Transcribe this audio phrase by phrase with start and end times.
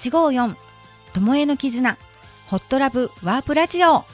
[0.00, 0.56] 八五四。
[1.12, 1.98] ともえの絆。
[2.46, 3.10] ホットラブ。
[3.22, 4.06] ワープラジオ。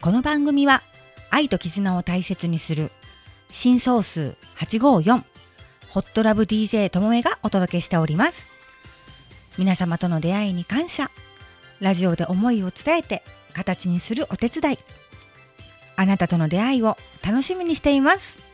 [0.00, 0.82] この番組は
[1.30, 2.90] 愛と絆を大切にする
[3.50, 5.22] 新総数854
[5.90, 8.48] ホットラブ DJ ともえがお届けしております。
[9.58, 11.10] 皆様との出会いに感謝。
[11.82, 13.22] ラジオで思いを伝えて
[13.52, 14.78] 形にするお手伝い。
[15.96, 18.51] あなたとの出会いを楽しみにしています。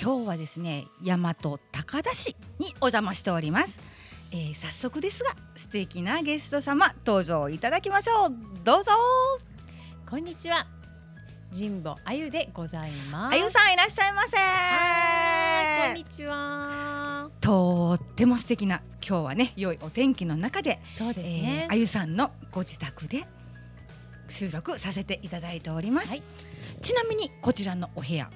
[0.00, 3.80] 今日はですね大和高田市にお邪魔しております、
[4.32, 8.34] えー、早速ですが素敵なゲスト様登場いただきましょう
[8.64, 8.92] どうぞ
[10.08, 10.66] こんにちは。
[11.52, 13.34] 神保あゆでございます。
[13.34, 17.28] あゆさんいらっしゃいませはいこんにちは。
[17.40, 21.76] とっても素敵な今日はね良いお天気の中で、そうですえねー、あ。
[21.76, 23.24] ゆさんのご自宅で
[24.28, 26.22] 収録させていただいております、はい
[26.82, 28.30] ちなみにこちらのお部屋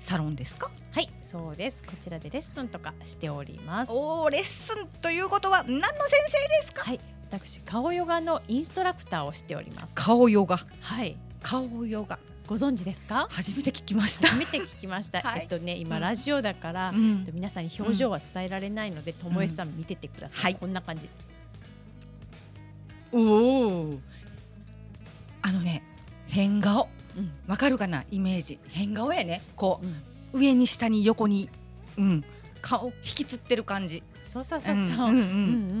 [0.00, 0.70] サロンですか？
[0.96, 1.82] はい、そうです。
[1.82, 3.92] こちらでレッスンとかしております。
[3.92, 5.92] おーレッスンということは何の先
[6.26, 6.84] 生ですか？
[6.84, 9.92] はい、私顔ヨガのインストラクターをしております。
[9.94, 10.58] 顔ヨガ。
[10.80, 12.18] はい、顔ヨガ。
[12.46, 13.28] ご存知ですか？
[13.30, 14.28] 初めて聞きました。
[14.28, 15.20] 初めて聞きました。
[15.28, 15.40] はい。
[15.42, 16.02] えっとね、今うん。
[16.02, 17.18] ラジオだから、うん。
[17.18, 20.40] えっと皆さんに表情は伝えられないので、ともえさん見ててください。
[20.44, 20.54] はい。
[20.54, 21.10] こんな感じ。
[23.12, 23.98] おお
[25.42, 25.82] あのね
[26.26, 26.88] 変顔。
[27.18, 28.06] うん、わかるかな？
[28.10, 28.58] イメージ。
[28.70, 29.42] 変顔やね。
[29.56, 29.92] こうん、う
[30.36, 31.48] 上に下に横に
[31.98, 32.24] うん。
[32.62, 34.02] 顔引きつってる感じ。
[34.32, 34.76] そうそうそうそう。
[34.76, 35.08] うんうんうん。
[35.08, 35.22] うんう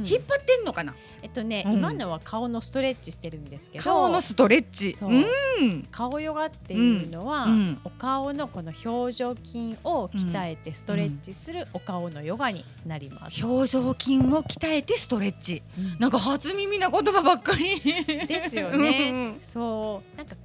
[0.02, 0.06] ん。
[0.06, 0.94] 引っ張ってんのかな？
[1.22, 1.72] えっとね、うん。
[1.74, 4.94] 今のは顔のストレッチしてるんですけど、顔のストレッチ。
[4.94, 5.10] そう。
[5.10, 5.82] うん。
[5.90, 7.52] 顔ヨガっていうのは、うん。
[7.52, 7.80] うん。
[7.84, 13.44] お顔のこの表情筋を鍛えてストレッチするお顔のヨガになります。
[13.44, 15.62] 表情筋を鍛えてストレッチ。
[15.76, 15.98] うん。
[15.98, 17.80] なんか初耳な言葉ばっかり。
[18.26, 19.34] ですようんね。
[19.42, 20.16] そう。
[20.16, 20.36] なんか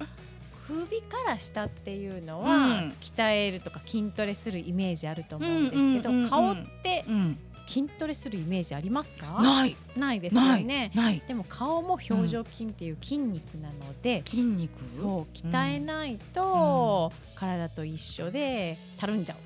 [0.72, 2.94] 首から下っていうのは、うん。
[3.00, 7.38] 鍛えるとか筋トレするイメージあると思うんですけど、顔ってうん。
[7.68, 9.40] 筋トレするイメージありますか？
[9.40, 9.76] ない。
[9.96, 10.90] ないですよね。
[10.94, 11.22] ない。
[11.26, 14.72] でも顔も表情筋っていう筋肉なので、筋肉？
[14.92, 19.36] そう鍛えないと、体と一緒でたるんじゃ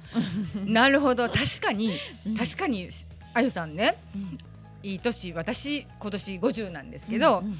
[0.56, 0.70] う。
[0.70, 1.28] なるほど。
[1.28, 1.92] 確かに。
[2.26, 2.36] うん。
[2.36, 2.88] 確かに
[3.34, 3.96] あゆさんね。
[4.14, 4.38] うん。
[4.82, 7.58] いい年私今年50なんですけど、うん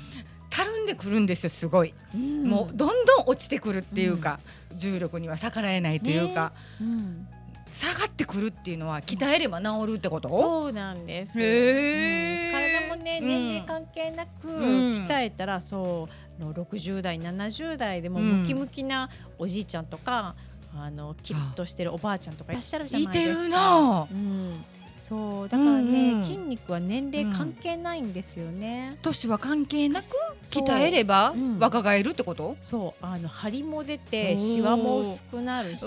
[0.56, 2.44] たるんでくるんですよすごい、うん。
[2.48, 4.40] もうどんどん落ちてくるっていうか、
[4.74, 7.28] 重力には逆らえないというか、うん。
[7.70, 11.38] 下がってくるっていうのは鍛えれば治るってこと、そうなんです。
[11.38, 12.52] うん。
[12.52, 15.06] 体もねうん年齢関係なくん。
[15.06, 16.08] 鍛えたらそ
[16.40, 18.40] うの60代70代でもうん。
[18.40, 20.36] ムキムキなおじいちゃんとか
[20.74, 23.32] あのキリッとしてるおばあちゃんとかいらっしゃるじゃないですか。
[23.32, 24.64] いてるなうん、
[25.08, 26.24] そうだからね、うんうん。
[26.24, 28.96] 筋肉は年齢関係ないんですよね。
[29.02, 30.06] 年は関係なく
[30.50, 31.36] 鍛えればう。
[31.36, 31.58] ん。
[31.60, 35.84] 若返るってこと、そうあの張りも出てシワも薄くなるし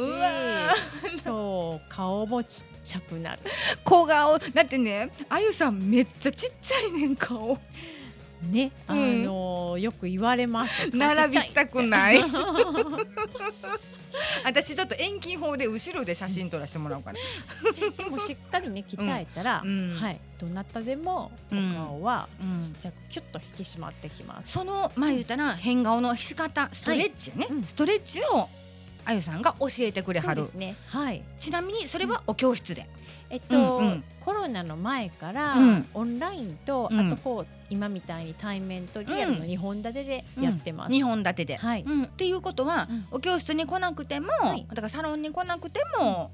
[1.22, 3.40] そう顔もちっちゃくなる。
[3.84, 4.40] 小顔。
[4.40, 7.58] だってねあゆさんめっちゃちっちゃいねん顔。
[8.50, 9.26] ね、あうん。
[9.26, 10.90] のよく言われます。
[10.96, 12.24] 並びたくない
[14.44, 19.98] 私ちょっと遠近法で後ろで写真撮らせてもらおうかな、いでもしっかりね鍛えたら、うん。
[20.00, 22.62] はいどなたでもおうん顔はうん。
[22.62, 27.64] ちっちゃくキュッと引き締まってきます、そのまあ言うたら変顔の仕方ストレッチやね、うん。
[27.64, 28.50] ストレッチを
[29.06, 30.42] あゆさんが教えてくれはる。
[30.42, 30.76] そうですね。
[30.88, 31.24] はい。
[31.40, 32.88] ちなみにそれはお教室で、
[33.30, 34.04] えっと、うんうん。
[34.22, 35.88] コロナの前から、うん。
[35.94, 37.00] オンラインと、うん。
[37.00, 41.84] あとこう今みたいに対面とリアルの2本立てでやってます、2本立てで、はい。
[41.84, 42.04] うん。
[42.04, 43.08] っていうことは、うん。
[43.12, 44.66] お教室に来なくても、はい。
[44.70, 46.32] だからサロンに来なくても、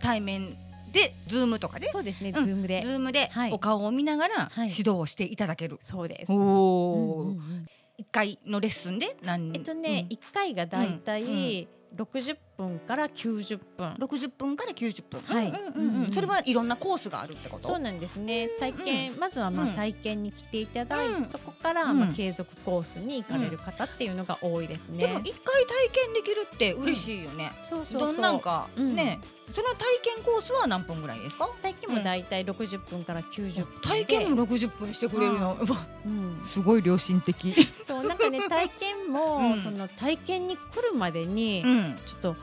[0.00, 0.56] 対面
[0.92, 2.44] で Zoom とかでそうですね、うん。
[2.44, 2.82] Zoom で。
[2.82, 3.52] Zoom ではい。
[3.52, 4.68] お顔を見ながらはい。
[4.68, 5.78] 指導をしていただける。
[5.80, 7.66] そうです、おうんお、うんうん。
[7.98, 9.52] 一回のレッスンで何？
[9.54, 15.20] えっとね、一回がだいたい60分から90分六十分から九十分。
[15.22, 15.48] はい。
[15.48, 16.04] うんうんうんうん。
[16.04, 17.66] うんそれはいろんなコースがあるってこと？
[17.68, 18.48] そうなんですね。
[18.60, 19.72] 体験、まずはまあうん。
[19.74, 22.00] 体験に来ていただいうんたとこから、うん。
[22.00, 25.06] まあ、継続コースに行かれる方っていうのが多いですね。
[25.06, 27.52] でも一回体験できるって嬉しいよね。
[27.68, 28.12] そうそうそう。
[28.14, 28.94] どんなんか、うん。
[28.96, 29.18] ね、
[29.52, 31.48] その体験コースは何分ぐらいですか？
[31.62, 33.88] 体験もだいたい60分から90分で。
[33.88, 35.56] 体験も六十分してくれるの？
[36.06, 37.54] うん、 すごい良心的。
[37.86, 39.62] そうなんかね体験も、うん。
[39.62, 41.81] その体験に来るまでに、ん。
[42.06, 42.36] ちょっと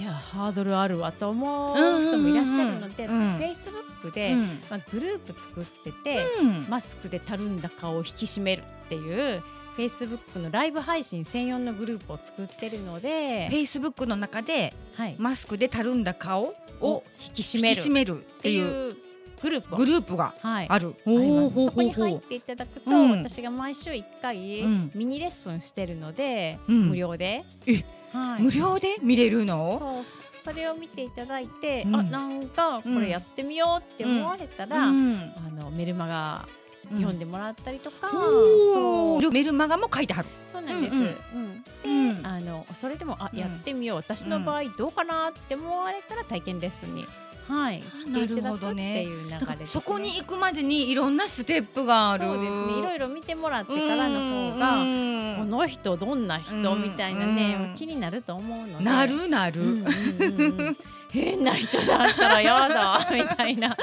[0.00, 4.34] いやハードルあるわと思う人もいらっしゃるので、うんうんうんフェイスブックで、
[4.70, 6.66] まあ、グループ作ってて、うん。
[6.68, 9.42] マスクでたるんだ顔を引き締めるっていう
[9.76, 17.80] フェイスブックのライブ配信専用のグループを作ってるので、フェイスブックの中ではい、マスクでたるんだ顔をを引き締引める。
[17.80, 18.96] っき締めるっていう
[19.42, 20.94] グループをグループがはい、ある。
[21.04, 21.54] あります。
[21.54, 23.10] ほうそこに入っていただくと、うん。
[23.24, 24.90] 私が毎週1回、うん。
[24.94, 26.88] ミニレッスンしてるので、うん。
[26.90, 29.78] 無料で、えはい、無料で見れるの？
[29.78, 30.04] そう。
[30.44, 31.96] それを見ていただいて、うん。
[31.96, 35.32] あなんかこれやってみようって思われたら、うん。
[35.36, 36.46] あのメルマガ
[36.90, 39.18] 読んでもらったりとか、おそう。
[39.18, 40.28] ーメルマガも書いてある。
[40.52, 40.96] そうなんです。
[40.96, 41.04] ううん。
[41.04, 41.62] ん。
[41.62, 42.26] で、うん。
[42.26, 43.38] あのそれでもあうん。
[43.38, 47.06] やってみよう、私の場合どうかなって思われたら体験レッスンに、
[47.48, 49.72] はい、来ていただくっていう流れだからです、ね。
[49.72, 52.26] そこに行くまでにいろんなステップがある。
[52.26, 52.78] そうですね。
[52.78, 55.12] いろいろ見てもらってからの方が。
[55.38, 59.60] この人どんな人うんみたいなね、うん気になると思うのでなるなる。
[59.60, 59.86] うんうん
[60.20, 60.76] うんうん
[61.12, 63.76] 変な人だったらやだみたいな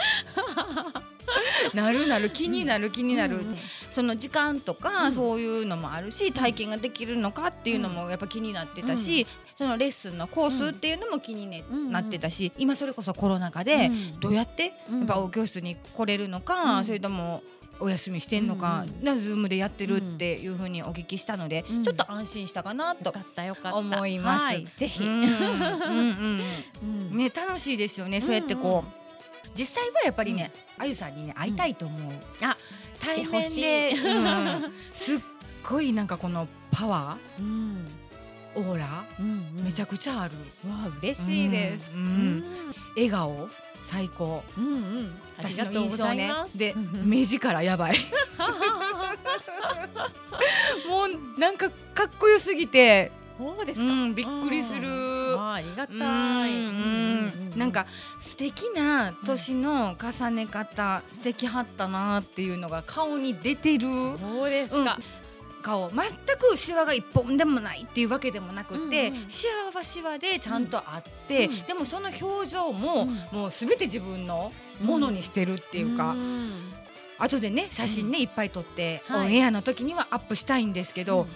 [1.73, 3.57] なるなる気になる気になる、うんうん
[3.89, 5.13] その時間とか、うん。
[5.13, 11.49] そういうのもあるし体験ができるのかっていうのもやっぱ気になってたし、そのレッスンのコースっていうのも気に、
[11.91, 14.19] なってたし今それこそコロナ禍でうん。
[14.19, 14.99] どうやってうん。
[14.99, 16.85] やっぱお教室に来れるのか、うん。
[16.85, 17.43] それとも
[17.79, 19.03] お休みしてんのか、うん。
[19.03, 21.83] なズームでやってるっていうふうにお聞きしたので、うん。
[21.83, 23.13] ちょっと安心したかなと
[23.73, 24.45] 思います。
[24.45, 26.41] はい、ぜひ、うんうんうん
[26.83, 27.17] うん。
[27.17, 28.99] ね楽しいですよね、そうやってこう
[29.57, 32.57] 実際はやっぱりね、あゆさんにね会いたいと思う、あ
[33.00, 33.96] 対面で、
[34.94, 35.19] すっ
[35.68, 37.86] ごいなんかこのパワうん。
[38.56, 39.63] ーオーラ、うんうん。
[39.66, 40.34] めちゃくちゃある。
[40.68, 41.92] わあ嬉しいです。
[41.94, 42.44] うんうん。
[42.96, 43.50] 笑顔。
[43.84, 44.44] 最高。
[44.57, 45.12] うんうん。
[45.38, 46.31] 私の印象ね。
[46.56, 47.98] でうん 目力やばい。
[50.88, 53.86] もうなんかかっこよすぎて、うそうですか。
[53.86, 54.88] ん、びっくりする。
[54.88, 55.94] うんあありがた
[56.47, 57.57] い。
[57.57, 57.86] なんか
[58.19, 63.88] 素敵な年の重ね方、素敵はったなっていうのが顔に出てる。
[64.19, 65.00] そうですか。
[65.62, 65.89] 顔。
[65.91, 71.62] 全くシワが一本でもないっていうわけでもなくて、うんうんシワはシワでちゃんとあって、うん。
[71.63, 73.38] でもその表情も、うん。
[73.38, 74.51] もうすべて自分の
[74.81, 76.51] ものにしてるっていうか、ん。
[77.18, 79.27] 後でね写真ね、いっぱい撮って、はい。
[79.27, 81.27] オンエアの時にはアップしたいんですけど、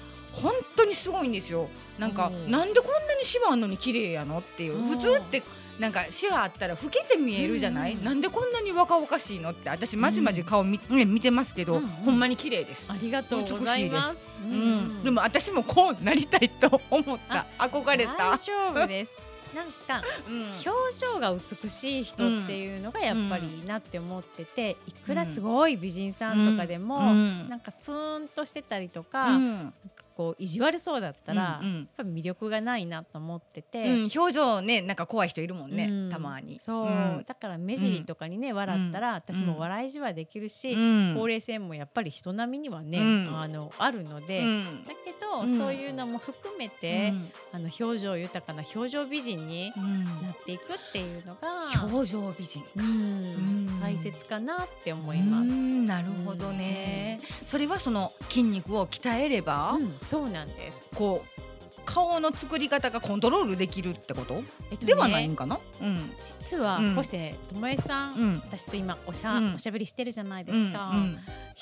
[0.42, 1.68] 本当にすごいんですよ。
[2.00, 2.52] なんか、うん。
[2.52, 4.88] なんでこんなにシワあんのに綺麗やのっていう、うん。
[4.88, 5.44] 普通って
[5.80, 8.04] なんかシワあったら老けて見えるじゃない、うん。
[8.04, 11.90] なんでこんなに若々しいのって私まじまじ顔見,、ね見てますけど、うんうん。
[11.90, 12.86] ほんまに綺麗です。
[12.90, 14.28] ありがとうございます。
[14.44, 17.46] うん、でも私もこうなりたいと思った。
[17.58, 18.32] 憧れた。
[18.32, 19.12] 大、丈夫です。
[19.54, 20.42] なんかうん。
[20.66, 27.50] 表情が美しい人っていうのがやっぱりいいなって思ってて、いくらすごい美人さんとかでも、うん。
[27.50, 29.74] なんかツーンとしてたりとか、うん
[30.16, 31.76] こう意地悪そうだったら、うんうん。
[31.78, 33.84] やっぱり魅力がないなと思ってて。
[33.90, 36.60] うん表情ねなんか怖い人いるもんね、うんたまに。
[36.60, 37.24] そう、ん。
[37.28, 41.14] だから目尻とかにね、笑ったら私も笑いじわできるし、うん。
[41.16, 43.38] ほうれい線もやっぱり人並みにはね、うん。
[43.40, 44.86] あのあるので、うん。
[44.86, 45.58] だけど、うん。
[45.58, 47.14] そういうのも含めて、
[47.52, 50.04] あの表情豊かな表情美人にうん。
[50.04, 52.86] なっていくっていうのが、表情美人うん。
[52.86, 53.80] うん。
[53.82, 55.44] 大切かなって思います。
[55.44, 60.88] うんなるほどね、それはその筋肉を鍛えれば、うんそうなんです。
[60.96, 61.44] こう
[61.86, 64.36] 顔の作り方がコントロールできるってこと、
[64.72, 65.60] えっとねではないんかな？
[65.82, 66.12] うん。
[66.40, 66.96] 実はうん。
[66.96, 68.36] こうしてねともえさん、うん。
[68.38, 69.56] 私と今おしゃ、うん。
[69.56, 70.92] おしゃべりしてるじゃないでうんすか。
[70.94, 71.18] うん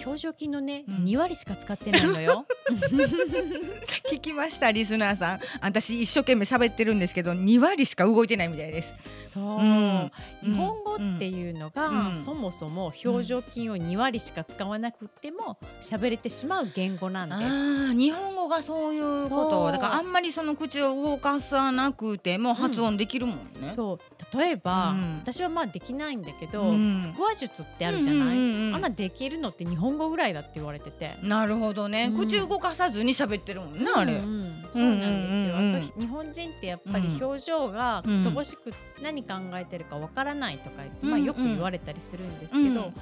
[0.05, 0.95] 表情筋のね、うん。
[1.05, 2.45] 2割しか使ってないのよ。
[4.09, 5.39] 聞きましたリスナーさん。
[5.61, 8.93] 私一生懸命喋ってるんですけど2割しか動いてないみたいです。
[9.31, 10.11] そう、うん。
[10.43, 12.15] 日本語っていうのが、うん。
[12.17, 17.93] そもそも表情筋を2割しか使わなくても喋れてしまう言語なんです。
[17.97, 19.71] 日本語がそういうこと。
[19.71, 23.73] だからあんまりその口を動かさなくても発音できるもんね。
[23.75, 24.37] そう。
[24.37, 25.17] 例えば、うん。
[25.19, 27.13] 私はまあできないんだけど、うん。
[27.15, 28.37] 腹話術ってあるじゃない、
[28.73, 31.17] あんなできるのって日本語ぐらいだって言われてて。
[31.23, 32.17] なるほどね、うん。
[32.17, 34.13] 口動かさずに喋ってるもんね、あれ。
[34.13, 34.65] うんうん。
[34.71, 38.25] そうなんですよ、あと日本人ってやっぱり表情がうん。
[38.25, 38.71] 乏しく
[39.01, 42.93] 何考えてるかわからないとかまあ、よく言われたりするんですけど、うん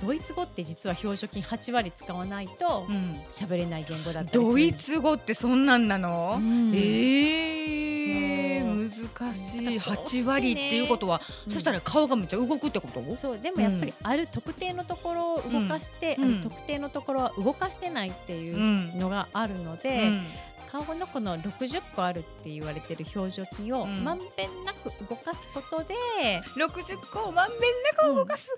[0.00, 3.20] ドイツ語って実は表情筋8割使わないとうん。
[3.30, 4.44] 喋れない言語だったりする。
[4.44, 6.74] ドイツ語ってそんなんなの、うん。
[6.74, 8.74] ええそう。
[9.24, 9.62] 難しい。
[9.64, 13.16] なんかどうしてね8割っていうことは、うんそしたら顔がめっちゃ動くってこと？
[13.16, 13.38] そう。
[13.38, 16.24] でもやっぱりある特定のところを動かして、うん。
[16.24, 18.98] ある特定のところは動かしてないっていううん。
[18.98, 20.22] のがあるので、うん。
[20.70, 24.02] 顔のこの60個あるって言われてる表情筋をうん。
[24.02, 25.94] まんべんなく動かすことで、
[26.56, 28.48] 60個をまんべんなく動かす、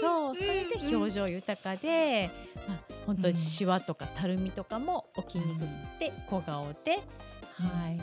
[0.00, 2.30] そうそれで表情豊かで、
[2.68, 5.66] まあ、本当にシワとかたるみとかも起きにくく
[5.98, 7.96] て小顔で、はい。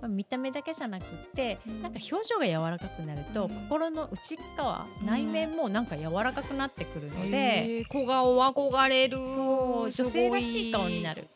[0.00, 3.50] まあ、見た目だけじゃなくってなんか表情が柔らかくなると、うん。
[3.68, 9.18] 心の内側うん内面もなんか柔らかくなってくるので、えー小顔憧れる。
[9.18, 11.28] 女性らしい顔になるる。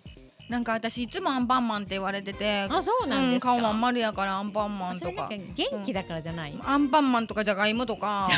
[0.52, 3.52] なんか私いつもアンパンマンって言われててあそうなんですか？
[3.52, 5.30] うん顔まん丸やからアンパンマンとか。
[5.54, 6.54] 元気だからじゃない？
[6.62, 8.28] アンパンマンとかじゃがいもとか。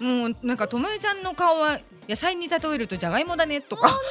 [0.00, 0.28] も？
[0.30, 4.00] うなんかともえちゃんの顔は野菜に例えるとじゃがいもだねとか。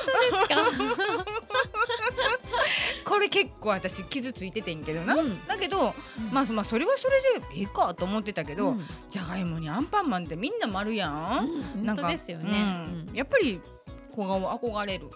[3.06, 5.46] これ結構私傷ついててんけどな、うん。
[5.48, 5.94] だけど、
[6.32, 8.86] まあ、まあそれはそれでいいかと思ってたけど、うん。
[9.10, 11.48] じゃがいもにアンパンマンってみんな丸やん、
[11.86, 12.52] 本当ですよね。
[13.10, 13.16] うん。
[13.16, 13.60] やっぱり
[14.12, 15.10] 小顔憧れる、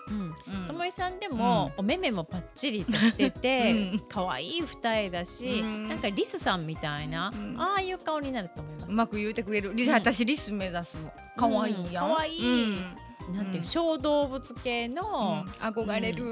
[0.68, 4.04] ともいさんでも、お目目もパッチリとしてて、うん。
[4.10, 5.88] 可愛い二重だし、うん。
[5.88, 7.60] なんかリスさんみたいな、うん。
[7.60, 8.90] ああいう顔になると思います。
[8.90, 9.94] うまく言うてくれる、リうん。
[9.94, 11.12] 私リス目指すの。
[11.38, 12.16] 可愛いやん、うん。
[12.16, 12.44] 可愛い。
[12.44, 12.98] うん
[13.34, 13.64] なんていううん。
[13.64, 16.26] 小動物系の、憧れる、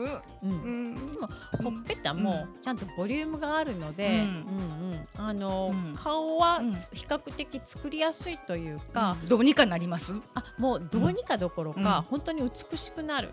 [0.44, 0.50] うん。
[0.50, 1.12] うん。
[1.14, 1.28] でも
[1.64, 5.08] ほっぺたもちゃんとボリュームがあるので、うん。
[5.16, 5.96] あの、うん。
[5.96, 6.74] 顔はうん。
[6.74, 10.14] 比較的作りやすいというか、どうにかなります？
[10.36, 12.04] あもうどうにかどころか、うん。
[12.04, 13.30] 本当に美しくなる。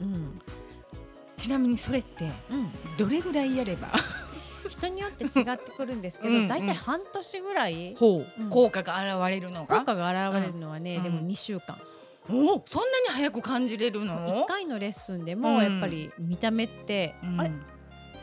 [0.00, 0.40] うん。
[1.36, 3.88] ちなみにそれってうん、どれぐらいやれば？
[4.68, 6.48] 人によって違ってくるんですけど、うんうん。
[6.48, 9.78] だいたい半年ぐらい効果が現れるのか？
[9.80, 11.02] 効果が現れるのはね、うん。
[11.04, 11.78] でも2週間、
[12.28, 15.40] おそんなに早く感じれる1の回のレッスンでうん。
[15.40, 17.40] もやっぱり見た目って、うん。
[17.40, 17.50] あれ？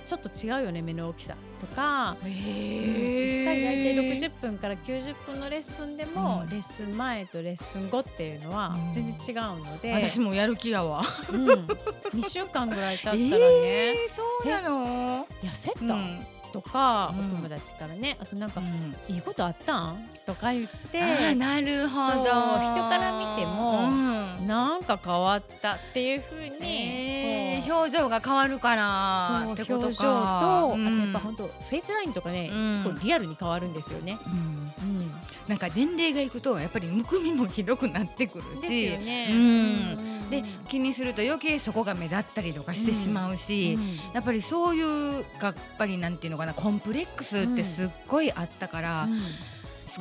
[0.05, 6.49] ちょっと違うよね目の大きさとか、へ1回大え体60分から90分のレッスンでも、うん。
[6.49, 8.93] レッスン前とレッスン後っていうのはうん。
[8.93, 11.03] 全然違うので、私もやる気やわ。
[11.31, 15.25] うん、2週間ぐらい経ったらね、 えーそうなの？
[15.41, 16.19] 痩せた、うん
[16.53, 17.27] とか、うん。
[17.27, 18.15] お友達からね。
[18.21, 20.07] あとなんか、うんいいことあったん？
[20.25, 22.23] とか言ってなるほど。
[22.23, 24.47] 人から見てもうん。
[24.47, 32.81] なんか変わったっていうふうに、表情が変わるからってこと表情と、かあとやっぱ本当フェイスラインとかね、うん。
[32.85, 34.17] こうリアルに変わるんですよね。
[34.25, 34.63] うん。
[34.83, 35.11] うん、
[35.47, 38.89] なんか年齢がいくとやっぱりむくみもひどくなってくるし
[40.29, 49.21] で気にすると余計そこが目立ったりとかしてしまうし、うんやっぱりそういうやっぱりなんていうのかなコンプレックスってすっごいあったから、うん。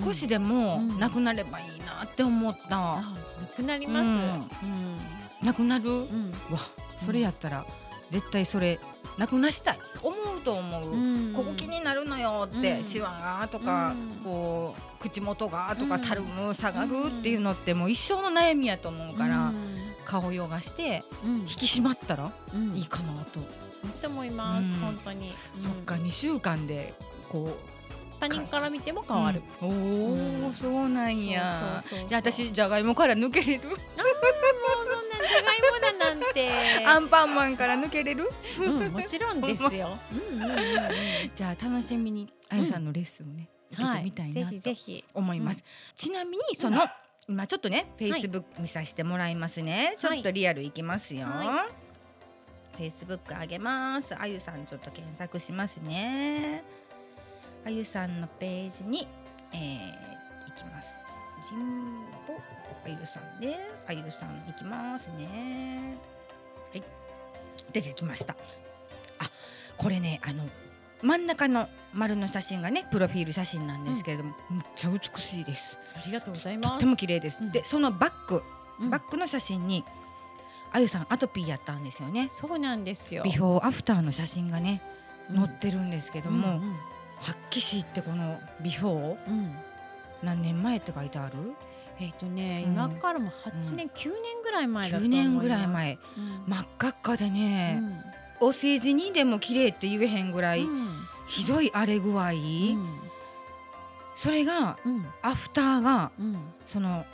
[0.04, 0.98] 少しでもうん。
[0.98, 3.00] なくなればいいなって思った、あ
[3.40, 4.06] なくなります。
[4.06, 4.12] うん。
[4.12, 4.16] う
[5.44, 5.46] ん。
[5.46, 6.30] なくなる、うん。
[6.50, 6.58] わ
[7.04, 7.66] それやったら
[8.10, 8.78] 絶対それ
[9.18, 9.78] なくなしたい。
[10.02, 11.32] 思うと思う、うん。
[11.34, 12.84] ここ気になるのよって、うん。
[12.84, 14.24] シワがとか、うん。
[14.24, 16.00] こう口元がとか、うん。
[16.00, 19.71] たるむ下がるっていうのってもう一生の悩みやと思うから、うん
[20.04, 21.38] 顔ヨガしてうん。
[21.40, 22.76] 引き締まったらうん。
[22.76, 23.46] いいかなと、いい
[24.00, 24.72] と思います、うん。
[24.80, 25.32] 本当に、
[25.62, 26.94] そっか2週間で
[27.28, 27.56] こう
[28.20, 29.68] 他人から見ても変わる、うん。
[29.68, 33.62] おお、うんそうなんやじゃあ私じゃがいもから抜けれる？
[33.64, 33.76] あーもう
[34.86, 36.86] そんなじゃがいもだなんて。
[36.86, 38.30] アンパンマンから抜けれる？
[38.60, 39.98] うん、もちろんですよ。
[40.12, 40.60] うんうんうんうん。
[41.34, 45.04] じゃあ楽しみにあゆさんのレッスンをね、受けてみたいぜなとひぜひ。
[45.14, 45.64] 思います、
[45.96, 46.86] ちなみにその、
[47.28, 51.66] 今ちょっとねフェイスブック見させてもらいますね、ちょっとリアルいきますよ、は
[52.76, 54.14] フェイスブックあげます。
[54.18, 56.64] あゆさんちょっと検索しますね。
[57.64, 59.06] あゆさんのページに、
[59.52, 60.96] えー、いきます。
[61.48, 62.34] ジンボ
[62.84, 63.58] あゆさんね。
[63.86, 65.96] あゆさんいきますね。
[66.72, 66.82] はい。
[67.72, 68.34] 出てきました。
[69.18, 69.30] あ
[69.76, 70.44] これねあの
[71.02, 75.76] 真ん中の丸の写真がねプロフィール写真なんですけれども、めっちゃ美しいです。
[75.96, 76.68] ありがとうございます。
[76.70, 77.52] とっても綺麗です、うん。
[77.52, 78.42] でそのバック
[78.80, 78.90] うん。
[78.90, 79.84] バックの写真に
[80.72, 82.28] あゆさんアトピーやったんですよね。
[82.30, 83.24] そうなんですよ。
[83.24, 84.80] ビフォーアフターの写真がね
[85.30, 85.36] うん。
[85.36, 86.76] 載ってるんですけども、うん
[87.18, 89.38] はっきしってこのビフォーうん。
[89.38, 89.56] うん
[90.22, 91.34] 何年前って書いてある？
[91.98, 92.74] えっ、とね、うん。
[92.74, 95.28] 今からも8年、9年ぐらい前だと9思います。
[95.30, 95.98] 年ぐらい前。
[96.16, 96.44] うん。
[96.46, 101.06] 真っ赤っかでね、うんお世辞にでも綺麗って言えへんぐらい、うん。
[101.26, 102.98] ひどい荒れ具合、うん
[104.14, 105.06] それがうん。
[105.22, 106.36] アフターがうん。
[106.66, 107.04] その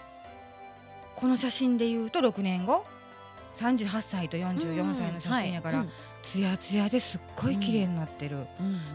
[1.16, 2.84] この写真で言うと6年後
[3.56, 8.38] 38歳と44歳の写真やから、うんツヤツヤですっごい綺麗になってる、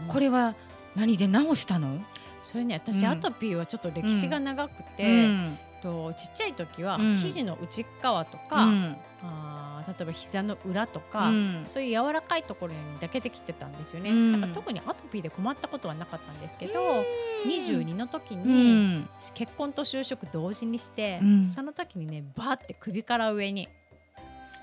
[0.08, 0.54] これは
[0.94, 1.98] 何で直したの、
[2.42, 3.06] それね私、うん。
[3.06, 7.18] アトピーはちょっと歴史が長くて、うんとちっちゃい時はうん。
[7.18, 8.96] 肘の内側とか、うん。
[9.22, 11.64] あー例えば膝の裏とか、うん。
[11.66, 14.32] そういう柔らかいところにだけできてたんですよね、うん。
[14.32, 17.04] だから特にアトピーで困ったことはなかったんですけど、
[17.46, 19.08] 22の時うに、ん。
[19.34, 21.52] 結婚と就職同時にして、うん。
[21.54, 23.68] その時にねバーって首から上に、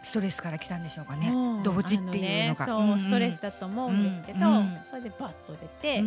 [0.03, 1.29] ストレスから来たんでしょうかね。
[1.29, 1.63] うん。
[1.63, 2.65] 同時っていうのが。
[2.65, 4.39] ねそう、ストレスだと思うんですけど、
[4.89, 6.03] それでバッと出て、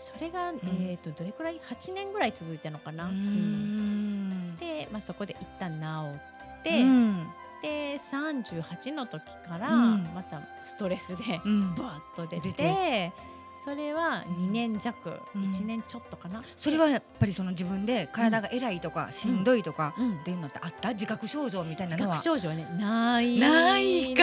[0.00, 3.06] それが、えー、とどれくらい？8年ぐらい続いたのかな。
[3.06, 3.14] ううん。
[3.16, 6.18] んで、まあ、そこで一旦治
[6.58, 7.26] って、うん。
[7.62, 10.14] で38の時からうん。
[10.14, 11.74] またストレスでうん。
[11.74, 13.12] バーッと出て
[13.64, 15.42] それは2年弱、うん。
[15.50, 16.42] 1年ちょっとかな。
[16.56, 20.16] それはやっぱりその自分で体が偉いとかしんどいとかうん。
[20.20, 20.90] っていうのってあった？
[20.90, 22.16] 自覚症状みたいな自のは。
[22.16, 24.22] 覚症状はねないないか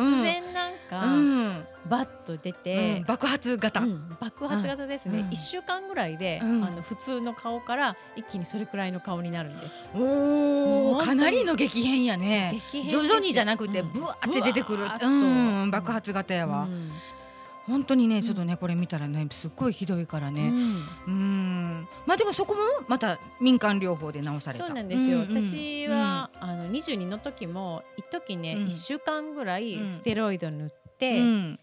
[0.00, 1.64] 突然なんか、うん。
[1.88, 3.80] バッと出て、うん爆発型。
[3.80, 4.16] うん。
[4.20, 5.28] 爆発型ですね、うん。
[5.28, 6.64] 1週間ぐらいで、うん。
[6.64, 9.74] あの普通の顔から一気にそれくらいの顔になるんです。
[9.94, 12.60] おかなりの激変やね。
[12.72, 13.92] 激変徐々にじゃなくてうん。
[13.92, 14.84] ブワーって出てくる。
[15.00, 15.70] うん。
[15.70, 16.62] 爆発型やわ。
[16.62, 16.90] うん
[17.68, 20.48] 本当にねちょっとねこれ見たらねすっごいひどいからね。
[20.48, 20.84] うん。
[21.06, 21.88] うん。
[22.06, 24.66] まあでもそこもまた民間療法で治された。
[24.66, 28.64] そうなんですよ、私は、あの22の時も一時ね、うん。
[28.66, 29.90] 1週間ぐらいうん。
[29.90, 31.58] ステロイド塗っうて、ん。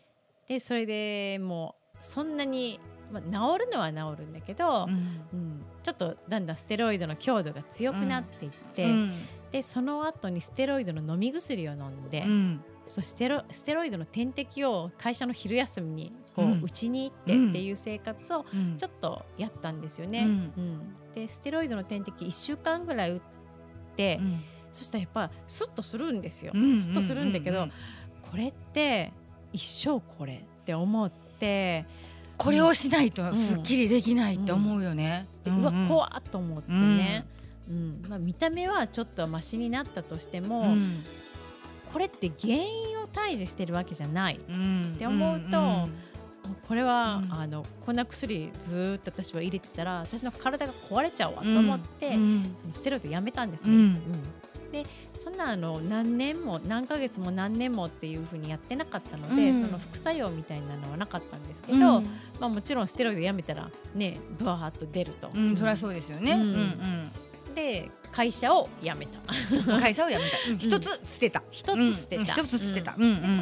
[0.47, 2.79] でそれでもうそんなに、
[3.11, 4.91] まあ、治るのは治るんだけど、うん。
[5.33, 5.65] うん。
[5.83, 9.13] ちょっとだんだんステロイドの強度が強くなっていって、うん。
[9.51, 16.61] でその後にステロイドの飲み薬を飲んで、うんそうステロステロイドの点滴を会社の昼休みにこう、うん。
[16.61, 17.49] 打ちに行ってうん。
[17.49, 18.77] っていう生活をうん。
[18.77, 20.23] ちょっとやったんですよね。
[20.23, 20.27] うん。
[20.27, 20.95] うん。
[21.15, 23.21] でステロイドの点滴1週間ぐらい打っ
[23.95, 24.43] て、うん。
[24.73, 26.51] そしたらやっぱスッとするんですよ。
[26.53, 27.71] うんスッとするんだけど、うん
[28.31, 29.13] これって
[29.53, 31.85] 一生これって思って、
[32.37, 35.27] これをしないとすっきりできないって思うよね。
[35.45, 35.87] でうわんん。
[35.87, 37.25] 怖っと思ってね、
[37.69, 38.01] うん。
[38.09, 41.03] まあ、見た目はちょっとマシになったとしても、うん
[41.95, 44.39] これって原因を退治してるわけじゃない。
[44.49, 44.91] うん。
[44.95, 45.87] って思うと
[46.67, 47.33] これは、うん。
[47.33, 53.71] あのこんな薬ずーっと私は入れてたら私の体が壊れちゃうわと思って、うんそのステロイドやめたんですね。
[53.71, 53.79] うん。
[53.81, 54.01] うん。
[54.73, 54.85] で
[55.15, 59.65] そんなあの何年も何ヶ月も何年もっていうふうにやってなかったので、うん。
[59.65, 61.79] その副作用みたいなのはなかったんですけうん。
[61.79, 62.01] ど、
[62.41, 65.29] まあ、もちろんステロイドやめたらねブワーッと出ると。
[65.33, 66.33] うん、そりゃそうですよね。
[66.33, 67.11] ううんん
[67.55, 69.19] で会社を辞めた。
[69.73, 70.37] うん、会社を辞めた。
[70.49, 70.57] うん。
[70.57, 71.43] 一つ捨てた。
[71.51, 72.25] 一つ捨てた、うん。
[72.25, 72.91] 一つ捨てた。
[72.93, 72.97] そ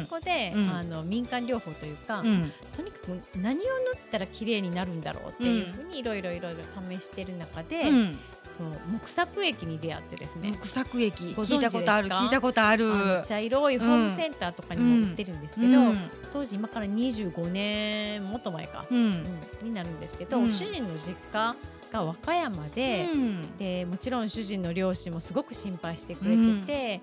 [0.08, 0.70] こで、うん。
[0.70, 2.52] あの民間療法というか、うん。
[2.76, 6.58] とにかく何を塗ったら綺麗になるんだろうっていうふうにいろいろいろいろ
[6.96, 8.18] 試してる中で、うん。
[8.56, 8.66] そう
[9.00, 10.58] 木作液に出会ってですね。
[10.60, 13.22] 木作液聞いたことある聞いたことある。
[13.24, 15.98] 茶色いホームセンターとかにも売ってるんですけど、うん。
[16.32, 20.52] 当時今から25年もっと前か、になるんですけど、うん。
[20.52, 21.54] 主人の実家
[21.94, 23.56] が和歌山で,、うん。
[23.56, 27.00] でもちろん主人の両親もすごく心配してくれてて、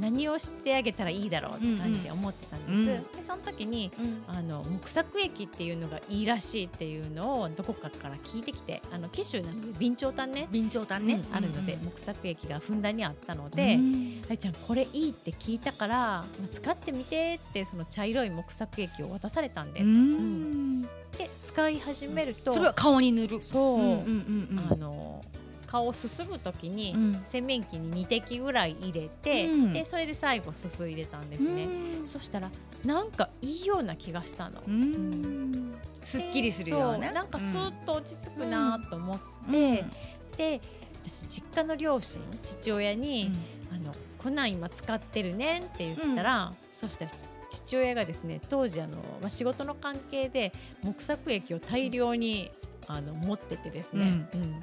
[0.00, 2.72] 何をしてあげたらいいだろうって感じで思ってたんです。
[2.72, 3.20] うん。
[3.22, 3.90] でその時に
[4.28, 10.48] あの木作液っていうのがいいらしいっていうのをどこかから聞いてきてあの紀州なので備長炭ね。
[10.52, 19.84] 備長炭ね、うんあるので、木作液がふんだんにあったので、うんあいちゃんこれいいって聞いたから、まあ使ってみてってその茶色い木作液を渡されたんです。
[19.84, 20.80] ううん。
[20.80, 20.82] ん
[21.16, 23.38] で使い始めるとそれは顔に塗る。
[23.42, 23.88] そう、うんうん
[24.50, 24.68] うん。
[24.72, 25.22] あの
[25.74, 27.22] 顔をすすぐ時に、うん。
[27.24, 29.72] 洗面器に2滴ぐらい入れて、うん。
[29.72, 31.64] でそれで最後すすいでたんですね。
[31.64, 32.06] うん。
[32.06, 32.50] そしたら
[32.84, 34.62] なんかいいような気がしたの。
[34.68, 35.74] うん。
[36.04, 37.10] すっきりするような。
[37.10, 39.90] なんかスーッと落ち着くなと思って、うん。
[40.36, 40.60] で
[41.04, 43.32] 私実家の両親父親に、
[43.72, 47.10] あのこんなん今使ってるねんって言ったら、そしたら
[47.50, 50.52] 父親がですね当時あの、まあ、仕事の関係で
[50.84, 52.52] 木作液を大量に
[52.86, 54.62] あの持っててですね、うん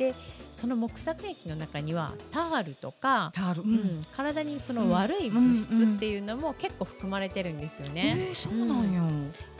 [0.00, 0.14] で
[0.54, 3.62] その木作液の中にはタールとか、タール。
[3.62, 4.06] うん。
[4.16, 8.16] 体にその悪い物質っていうのも結構含まれてるんですよね。
[8.30, 9.02] えーそうなんよ。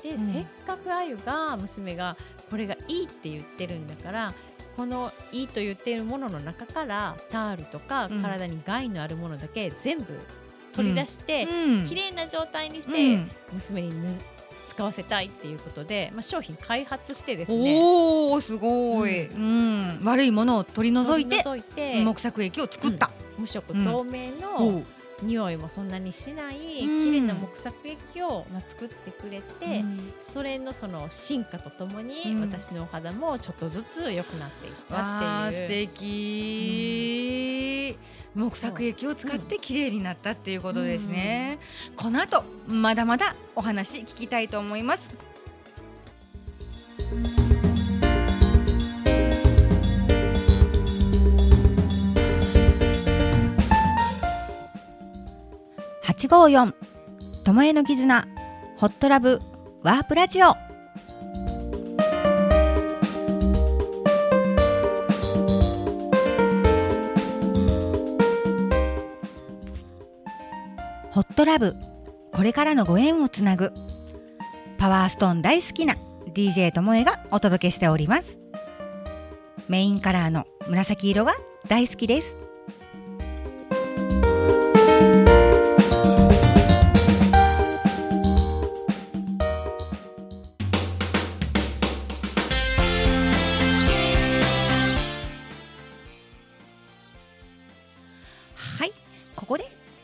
[0.03, 0.19] で、うん。
[0.19, 2.17] せっかくあゆが娘が
[2.51, 4.35] これがいいって言ってるんだから
[4.77, 8.23] このいいと言っているものの中からタールとかうん。
[8.23, 10.07] 体に害のあるものだけ全部
[10.73, 11.87] 取り出して、うん。
[11.87, 13.31] 綺麗な状態にしうてん。
[13.53, 14.15] 娘にぬ
[14.71, 17.81] 使わせたいっていうことで、まあ、商品開発してですね。
[17.83, 20.01] おおすごい、ううん。
[20.05, 24.83] 悪いものを取り除いて取り除いて木作液を作った、無色透明の
[25.23, 26.61] 匂いもそんなにしないうん。
[27.05, 30.13] 綺麗な木作液を、まあ、作ってくれて、うん。
[30.23, 32.41] それのその進化とともに、うん。
[32.41, 35.89] 私のお肌もちょっとずつ良くなっていったっていう。
[35.89, 37.97] 敵、
[38.35, 41.59] 木作液を使って綺麗になったっていうことですね、
[41.91, 41.93] う。
[41.93, 45.11] ん、この後まだまだお話聞きたいと思います。
[56.05, 56.75] 854
[57.45, 58.29] 巴の絆
[58.77, 59.41] ホットラブ
[59.83, 60.70] ワープラジオ。
[71.21, 71.77] ホットラブ。
[72.33, 73.75] これからのご縁をつなぐ。
[74.79, 75.95] パワーストーン大好きな
[76.33, 78.39] DJ ともえがお届けしております。
[79.69, 81.35] メインカラーの紫色が
[81.69, 82.39] 大好きです。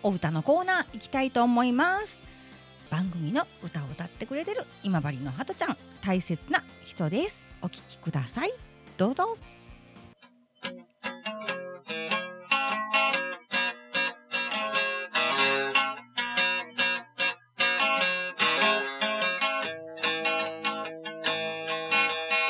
[0.06, 2.20] お歌のコーナー行きたいと思います。
[2.90, 7.48] 番組の歌を歌ってくれてる今治のハトちゃん大切な人です。
[7.60, 8.52] お聞きください。
[8.96, 9.36] どうぞ。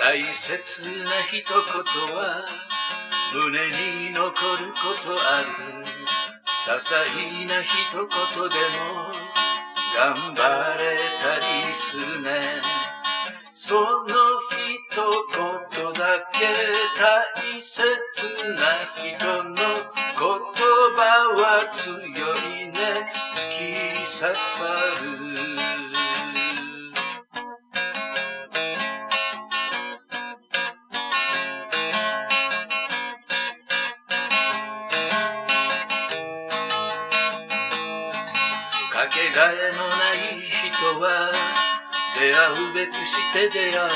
[0.02, 2.44] 大切な一言は
[3.34, 4.34] 胸に残る
[4.72, 6.25] ことある。
[6.66, 6.98] 些細
[7.46, 8.90] な一言でも
[9.94, 12.40] 頑張れたりするね。
[13.54, 14.08] その
[14.50, 14.96] 一
[15.32, 16.44] 言だけ
[16.98, 17.78] 大切
[18.58, 19.64] な人の言
[20.96, 20.98] 葉
[21.36, 21.94] は強
[22.50, 23.12] いね。
[23.32, 24.74] 突き刺さ
[25.04, 25.55] る。
[39.38, 41.30] えのない人は
[42.18, 43.90] 出会うべくして出会う。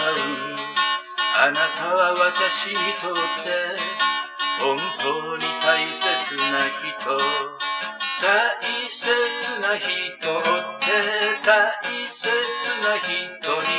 [1.34, 3.80] あなたは私にとって
[4.60, 7.16] 本当に大切な人。
[8.20, 9.08] 大切
[9.60, 9.90] な人っ
[10.78, 10.86] て
[11.42, 11.72] 大
[12.06, 12.28] 切
[12.84, 13.69] な人に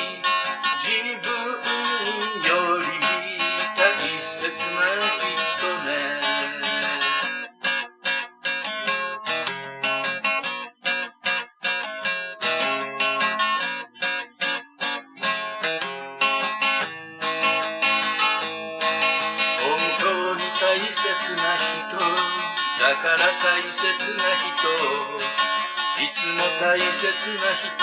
[26.61, 27.73] 大切な人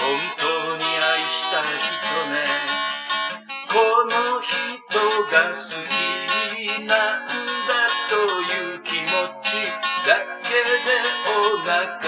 [0.00, 1.86] 本当に愛した人
[2.34, 2.42] ね。
[3.68, 3.78] こ
[4.10, 4.50] の人
[5.30, 9.06] が好きなんだという気持
[9.40, 9.54] ち
[10.04, 10.98] だけで
[11.30, 12.07] お腹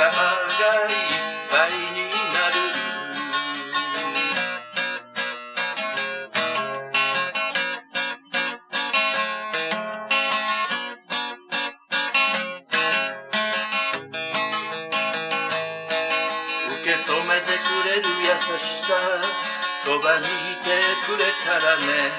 [19.82, 22.12] そばにいてくれたらね。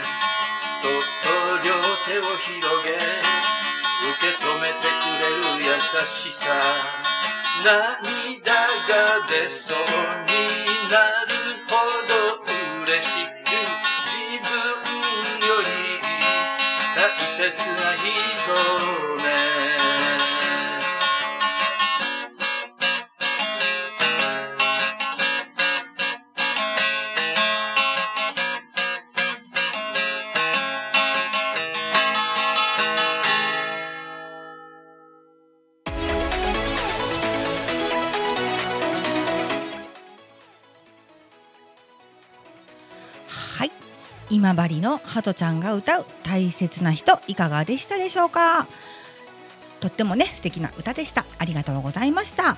[0.82, 5.69] そっと両手を広げ受け止めてくれる優
[6.08, 6.60] しさ。
[7.63, 9.86] 涙が出そうに
[10.89, 11.36] なる
[11.69, 12.41] ほど
[12.82, 13.30] 嬉しく
[14.10, 14.17] 自
[14.50, 14.58] 分
[15.47, 16.02] より
[16.95, 19.11] 大切な人。
[44.41, 48.65] 今治のハトちゃんが歌う大切な人いかがでしたでしょうか。
[49.80, 51.25] とってもね素敵な歌でした。
[51.38, 52.58] ありがとうございました。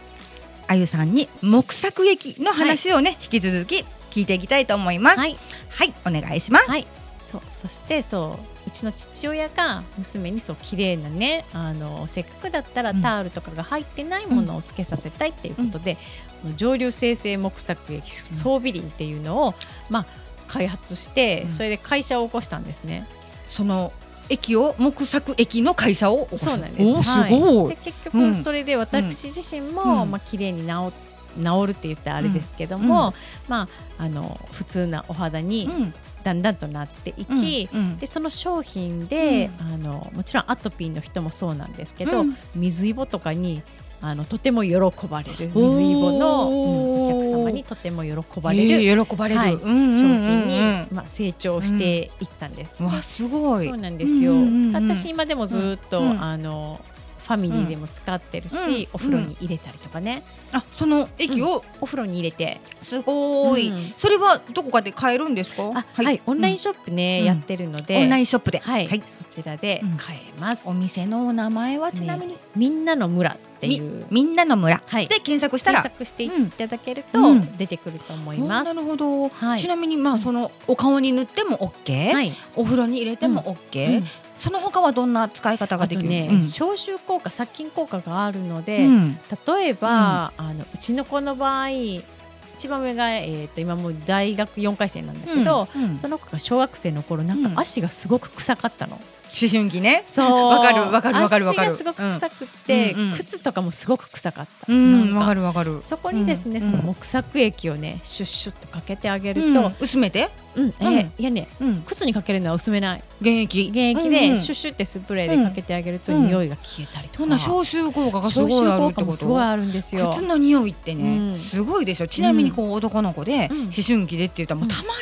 [0.67, 5.17] あゆさんに木作劇の話をね、引き続き聞いていきたいと思います。
[5.17, 5.35] はい。
[5.71, 6.87] はい、お願いします、はい、
[7.29, 13.01] そうそしてそううちの父親が娘にそう綺麗なねあのせっかくだったらうん。
[13.01, 15.97] タオルとかが入ってないものをつけさせたいっていうことで、
[16.45, 19.53] あの上流生成木作液装備林っていうのを、
[19.89, 20.22] まあ
[20.53, 21.49] 開発して、うん。
[21.49, 23.07] それで会社を起こしたんですね。
[23.49, 23.91] その
[24.29, 27.03] 駅を木作駅の会社を起こすそうなんです。
[27.03, 27.39] すはい。
[27.39, 28.31] ごい、で結うん。
[28.33, 30.11] 局それで私自身も、うん。
[30.11, 30.93] まあ綺麗に治
[31.35, 33.13] 治るって言ったらあれですけども、うん。
[33.47, 35.93] まああの普通なお肌にうん。
[36.23, 37.97] だんだんとなっていき、うん。
[37.97, 39.73] でその商品で、うん。
[39.73, 42.37] あのもちろんアトピーの人もそうなんですけど、うん。
[42.55, 43.61] 水イボとかに
[44.05, 44.75] あのとても喜
[45.07, 49.99] ばれる水イボの、うんお客様にとても喜ばれるえー喜ばれる、はいうんうんうんうん。
[49.99, 52.81] 商品に、まあ、成長していったんです。
[52.81, 53.67] わすごい。
[53.67, 54.89] そうなんですよ、うんうんうんうん。
[54.91, 56.21] 私今でもずっと、うん。
[56.21, 56.79] あの
[57.23, 58.87] ファミリーでも使ってるし、うん。
[58.93, 61.63] お風呂に入れたりとかね、あその液を？
[61.79, 62.59] お風呂に入れて。
[62.81, 63.93] すごい、うん。
[63.95, 65.63] それはどこかで買えるんですか？
[65.73, 67.25] あはい、オンラインショップね、うん。
[67.25, 68.59] やってるので、オンラインショップで。
[68.59, 69.03] はい、はい。
[69.07, 74.06] そちらでうん買えます、お店のお名前はちなみに、みんなの村っていう。
[74.10, 75.08] みんなの村はい。
[75.08, 77.58] で検索したら検索していただけるとうん。
[77.58, 79.60] 出てくると思います、なるほど、はい。
[79.60, 84.04] ちなみにまあそのお顔に塗っても OK、はい、お風呂に入れても OK、うん。
[84.39, 86.10] その他はどんな使い方ができる？
[86.10, 86.43] ね、うん。
[86.43, 89.17] 消臭効果殺菌効果があるので、うん。
[89.47, 95.95] 例えば、あのうちの子の場合一番上が、えー、と今もう大学4回生なんだけど、うん。
[95.95, 97.56] その子が小学生の頃なんうん。
[97.56, 98.99] か足がすごく臭かったの。
[99.41, 100.03] 思春期ね。
[100.13, 100.49] そう。
[100.49, 101.73] わかるわかるわかるわかる。
[101.73, 104.71] 足がすごく臭くって、うん靴とかもすごく臭かった。
[104.71, 105.27] うんわか。
[105.27, 105.79] かるわかる。
[105.83, 113.03] そこにですね、うんその木作液をねシュッシュッとかけてあげるうんと、薄めて、うんえーいやねうん、靴にかけるのは薄めない。
[113.21, 113.61] 原液。
[113.61, 116.27] うんうんでシュッシュってスプレーでかけてあげるとうん。
[116.27, 119.05] 匂いが消えたりとか、そんな消臭効果がす消ごいあるってこと？
[119.07, 120.11] もすごいあるんですよ。
[120.11, 121.37] 靴の匂いってね、うん。
[121.39, 122.07] すごいでしょ？
[122.07, 123.57] ちなみにこう男の子で、うん。
[123.63, 124.93] 思春期でって言ったらもうたま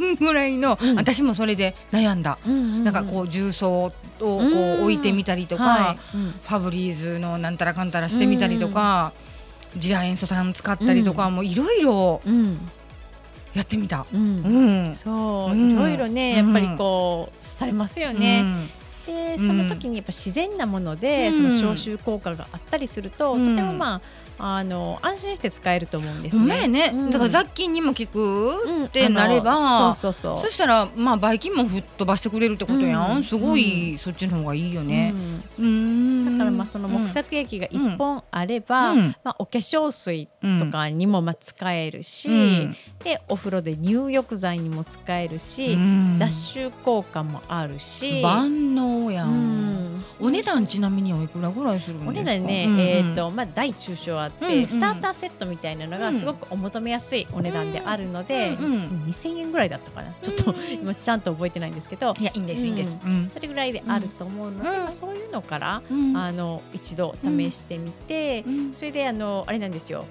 [0.00, 0.96] らんぐらいの、うん。
[0.96, 3.79] 私もそれで悩んだ、なんかこう重曹
[4.20, 5.98] をこううん置いてみたりとか、はい。
[6.16, 6.30] うん。
[6.30, 9.12] ファブリーズのなんたらかんたらしてみたりとか、
[9.78, 12.58] 次亜塩素酸使ったりとか、もういろいろうん。
[13.52, 14.06] やってみた。
[14.12, 14.42] うん。
[14.42, 14.96] うん。
[14.96, 15.72] そう、うん。
[15.72, 18.70] いろいろねやっぱりこうされますよね。
[19.10, 19.46] うんでうん。
[19.46, 21.58] その時にやっぱ自然なもので、うん。
[21.58, 23.56] その消臭効果があったりすると、うん。
[23.56, 24.00] とてもまあ
[24.42, 26.66] あの安心して使えると思うんですね。
[26.66, 27.10] ね、うん。
[27.10, 30.46] だから雑菌にも効くうんってなればそうそうそう。
[30.46, 33.22] そしたらまあばい菌も吹っ飛ばしてくれるってことやん、うん。
[33.22, 35.14] すごい、そっちの方がいいよね。
[35.58, 36.19] うん。
[36.19, 39.16] だからまあその木作液が一本あれば、うん。
[39.22, 42.76] まあ、お化粧水とかにもまあ使えるし、うん。
[43.04, 46.18] でお風呂で入浴剤にも使えるし、うん。
[46.18, 49.69] 脱臭効果もあるし、万能やん
[50.20, 52.80] お値段ちなみにおいくらぐらいするお値段ね、うんうん。
[52.80, 54.68] えーとまあ、大中小あって、うんうん。
[54.68, 58.80] スターターセットみたいなのがすごくお求めやすいお値段であるので、うんうん。
[59.08, 60.12] 2000円ぐらいだったかな。
[60.22, 62.14] ちょっと今ちゃんと覚えてないんですけど。
[62.18, 63.30] いやいいんですいいんです、ううん。
[63.32, 64.76] それぐらいであると思うので、うん。
[64.84, 66.16] まあ、そういうのから、うん。
[66.16, 68.74] あの一度試してみて、うん。
[68.74, 70.04] それであのあれなんですよ。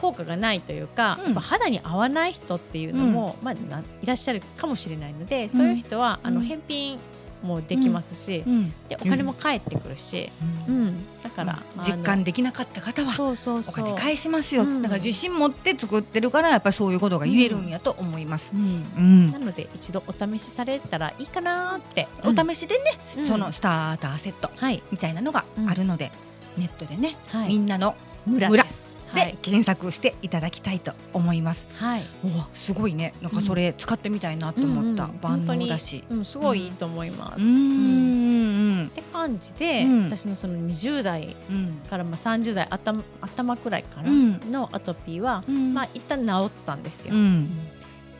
[0.00, 1.34] 効果がないというか、うん。
[1.34, 6.46] 肌に合わない人っていうのも、まあ、ないらっしゃるかもしれないので、そういう人はあのうん。
[6.46, 6.98] 返品
[7.42, 8.72] もできますし、うん。
[8.88, 10.30] でお金も返ってくるし、
[10.68, 11.04] うん。
[11.22, 14.82] だから、実感できなかった方はそうそうお金返しますよ、うん。
[14.82, 18.52] だから自信持って作ってるからやっぱりそういうことが言えるんやと思います。
[18.54, 18.84] うん。
[18.96, 19.26] うん。
[19.28, 23.26] なので一度お試しされたらいいかなって、お試しでね、うん。
[23.26, 24.82] そのスターターセットはい。
[24.90, 26.10] みたいなのがあるので、
[26.56, 27.48] ネットでね、はい。
[27.48, 27.94] みんなの
[28.26, 31.66] 村村ですではい、検索していただきたいと思います。
[31.76, 32.06] はい。
[32.24, 36.04] おすごいね、なんかそれ使ってみたいなと思った、万能だし。
[36.10, 37.40] うん、すごいいいと思います。
[37.40, 38.78] うーん。
[38.78, 38.86] うん。
[38.86, 40.04] って感じで、うん。
[40.06, 41.80] 私のその20代うん。
[41.88, 44.40] からまあ30代頭頭くらいからうん。
[44.50, 45.74] のアトピーは、うん。
[45.74, 47.14] まあ一旦治ったんですよ。
[47.14, 47.48] うん。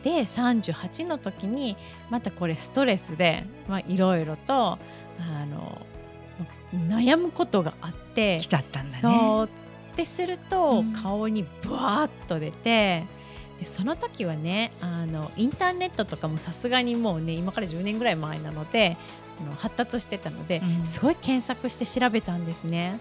[0.03, 1.75] で38の時に
[2.09, 4.77] またこれストレスでまあいろいろとあ
[5.45, 5.81] の
[6.73, 9.01] 悩むことがあって来ちゃったんだね。
[9.01, 9.49] そう
[10.03, 13.05] ってすると、うん顔にブワーッと出て
[13.59, 18.97] でその時はねあのインターネットとかもさすがにもうね今から10年ぐらい前なので
[19.41, 22.99] あの発達してたので、うんすごい検索して調べたんですね。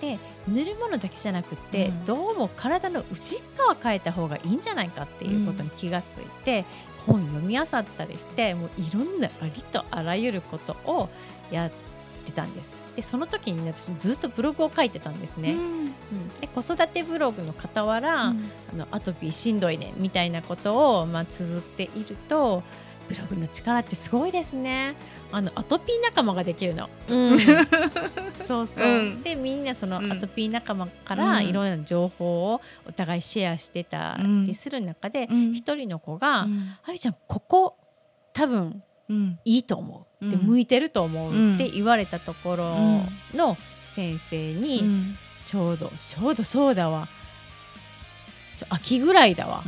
[0.00, 6.64] で塗るものだけじゃなくて、うんどうも体の内側変えた方がいいんじゃないかっていうことに気がついて、
[7.06, 11.10] 本読み漁ったりしてもういろんなありとあらゆることを
[11.50, 11.70] やっ
[12.24, 12.79] てたんです。
[13.00, 15.52] でその時にね私ずっとブログを書いてたんですね。
[15.52, 15.86] うん。
[16.38, 18.34] で子育てブログの傍ら、あ
[18.76, 22.62] のアトピーしんどいねみたいなことをまあ綴っていると
[23.08, 24.96] ブログの力ってすごいですね。
[25.32, 26.90] あのアトピー仲間ができるの、
[28.46, 29.22] そうそう、うん。
[29.22, 30.12] でみんなそのうん。
[30.12, 31.46] アトピー仲間からうん。
[31.46, 35.54] いろんな情報をお互いシェアしてたりする中でうん。
[35.54, 37.78] 一、人の子がうん「あゆちゃんここ
[38.34, 38.82] 多分うん
[39.44, 40.46] いいと思う」でうん。
[40.46, 45.16] 向いてると思ううんって言われたところうんの先生に、うん。
[45.46, 47.08] ちょうどちょうどそうだわ。
[48.56, 49.64] ちょ秋ぐらいだわ、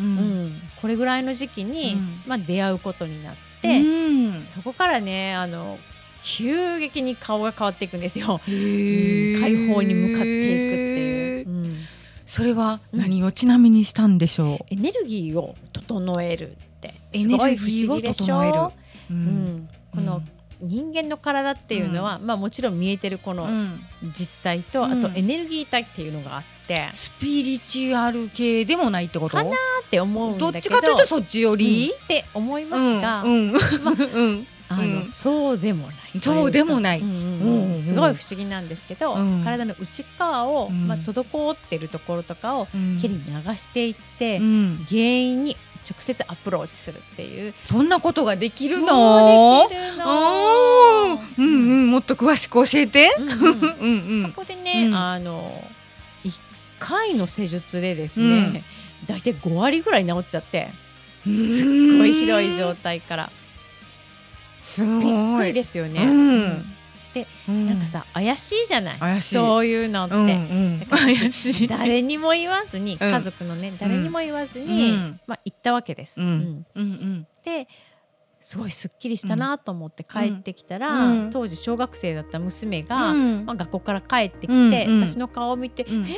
[0.81, 2.23] これぐらいの時期に、うん。
[2.27, 4.43] まあ、出会うことになって、うん。
[4.43, 5.79] そこからねあの
[6.23, 11.03] 急激に顔が変わっていくんですよ、解放に向かっていくって
[11.41, 11.77] いう、うん。
[12.27, 16.95] それは何をちなみにしたんでしょエネルギーを整えるって。
[17.13, 18.73] エすごい不ネルギーを思議でし整えるょ、
[19.13, 19.17] う。
[19.17, 19.69] うん。
[19.95, 20.23] この
[20.61, 23.81] 人間の体っていうのは、まあ、もちろん見えてるこのうん。
[24.17, 25.05] 実体と、うん。
[25.05, 29.37] あとエネルギー体っていうのがあって、スピリチュアル系でもないってこと？
[29.37, 29.55] かなっ
[29.91, 30.77] て思うんどだけど。
[30.77, 31.91] っちかというとそっちより？
[31.91, 32.05] うん。
[32.05, 33.31] って思いますが、うん。
[33.31, 33.53] うん。
[33.53, 33.59] ま
[33.91, 34.47] うん。
[34.69, 36.21] あの、うんそうでもない。
[36.21, 37.01] そうでもない。
[37.01, 39.43] うんすごい不思議なんですけど、うん。
[39.45, 40.87] 体の内側を、うん。
[40.87, 42.99] まあ、滞ってるところとかをうん。
[42.99, 44.87] きれいに流していって、うん。
[44.89, 45.57] 原因に
[45.89, 47.55] 直接アプローチするっていう。
[47.67, 49.79] そんなことができるものうでき
[51.39, 51.47] うんう
[51.87, 51.91] ん。
[51.91, 53.15] もっと詳しく教えて。
[53.19, 53.41] うんうん。
[53.41, 54.23] うんうん。
[54.23, 54.95] そこでね、うん。
[54.95, 55.65] あの
[56.25, 56.33] 1
[56.79, 58.63] 回の施術でですね、うん。
[59.07, 60.71] 大体5割ぐらい治っちゃって。
[61.25, 61.33] すっ
[61.99, 63.31] ごいひどい状態から。
[64.63, 65.41] すびっごい。
[65.41, 66.05] くりですよね。
[66.05, 66.72] うん
[67.49, 67.67] うん。
[67.67, 69.23] なんかさ怪しいじゃない？
[69.23, 70.15] そういうのって。
[70.15, 70.29] うんう
[70.85, 70.87] ん。
[70.89, 71.69] 怪しい。
[71.69, 73.11] 誰にも言わずに、うん。
[73.11, 75.21] 家族のね誰にも言わずに、うん。
[75.27, 76.21] まあ、行ったわけです。
[76.21, 76.27] うん。
[76.27, 76.67] うん。
[76.75, 77.27] うんうん。
[77.45, 77.69] で
[78.41, 81.31] すごいすっきりしたなと思って帰ってきたら、うん。
[81.31, 83.47] 当時小学生だった娘が、うん。
[83.47, 85.07] まあ、学校から帰ってきて、うんうん。
[85.07, 86.05] 私の顔を見て「うん。
[86.07, 86.17] え？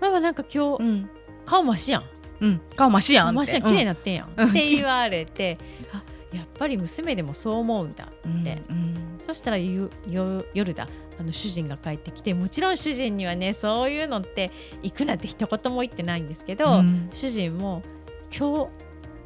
[0.00, 1.10] ママなんか今日、うん。
[1.44, 2.02] 顔マシやん。
[2.40, 2.60] うん。
[2.74, 3.36] 顔マシやんって。
[3.36, 4.48] マシやん綺麗になってんやん」うん。
[4.48, 5.58] って言われて、
[5.92, 6.02] あ
[6.34, 8.94] やっぱり娘でもそう思うんだって、うんうん
[9.26, 10.88] そしたら夜だ。
[11.20, 14.50] あの主人が帰ってきてもちろん主人にはねそういうのって
[14.82, 17.10] 行くなんて一言も言ってないんですけど、うん。
[17.12, 17.82] 主人も
[18.36, 18.70] 「今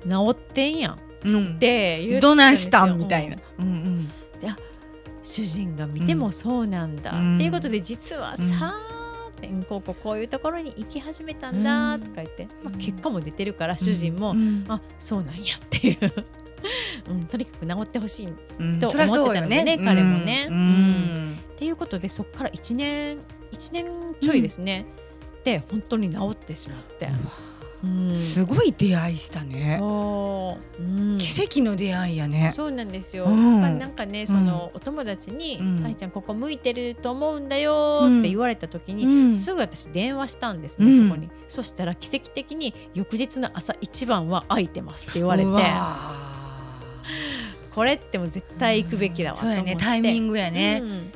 [0.03, 1.59] 日治ってんやん」っうん。
[1.59, 2.99] て言ってどないしたん？
[2.99, 3.37] みうんたいな。
[3.59, 3.67] うん。
[3.67, 4.09] うん
[5.29, 7.35] 主人が見てもそうなんだ、うん。
[7.35, 8.77] っていうことで実はさ
[9.43, 9.63] うん。
[9.65, 14.65] こうこういうところに行き始めたんだとか言って、まあ、結果も出てるから主人も、うん。
[14.69, 15.99] あそうなんやっていう、
[17.09, 20.47] うん、とにかく治ってほしいと思ってたのでね彼もね。
[20.51, 21.39] うんうん。
[21.59, 23.19] ていうことでそこから1年
[23.53, 23.87] 1年
[24.21, 24.87] ちょいですね、
[25.45, 27.09] で本当に治ってしまって、
[27.85, 28.17] うん。
[28.17, 29.77] すごい出会いしたね。
[29.79, 31.19] そう、うん。
[31.19, 32.53] 奇跡の出会いやね。
[32.55, 33.27] そうなんですよ。
[33.27, 33.55] うん。
[33.55, 39.35] やっぱりなんかね、そのお友達にうん「愛ちゃんここ向いてると思うんだよ」って言われた時に、うん。
[39.35, 41.09] すぐ私電話したんですね、うん。
[41.09, 41.31] そこに。
[41.49, 45.49] そしたら奇跡的に翌日の朝一番は空いてますって言われて
[47.77, 49.71] これってもう絶対行くべきだわとそう思って。
[49.71, 49.81] やね。
[49.81, 50.81] タイミングやね。
[50.83, 51.13] うん。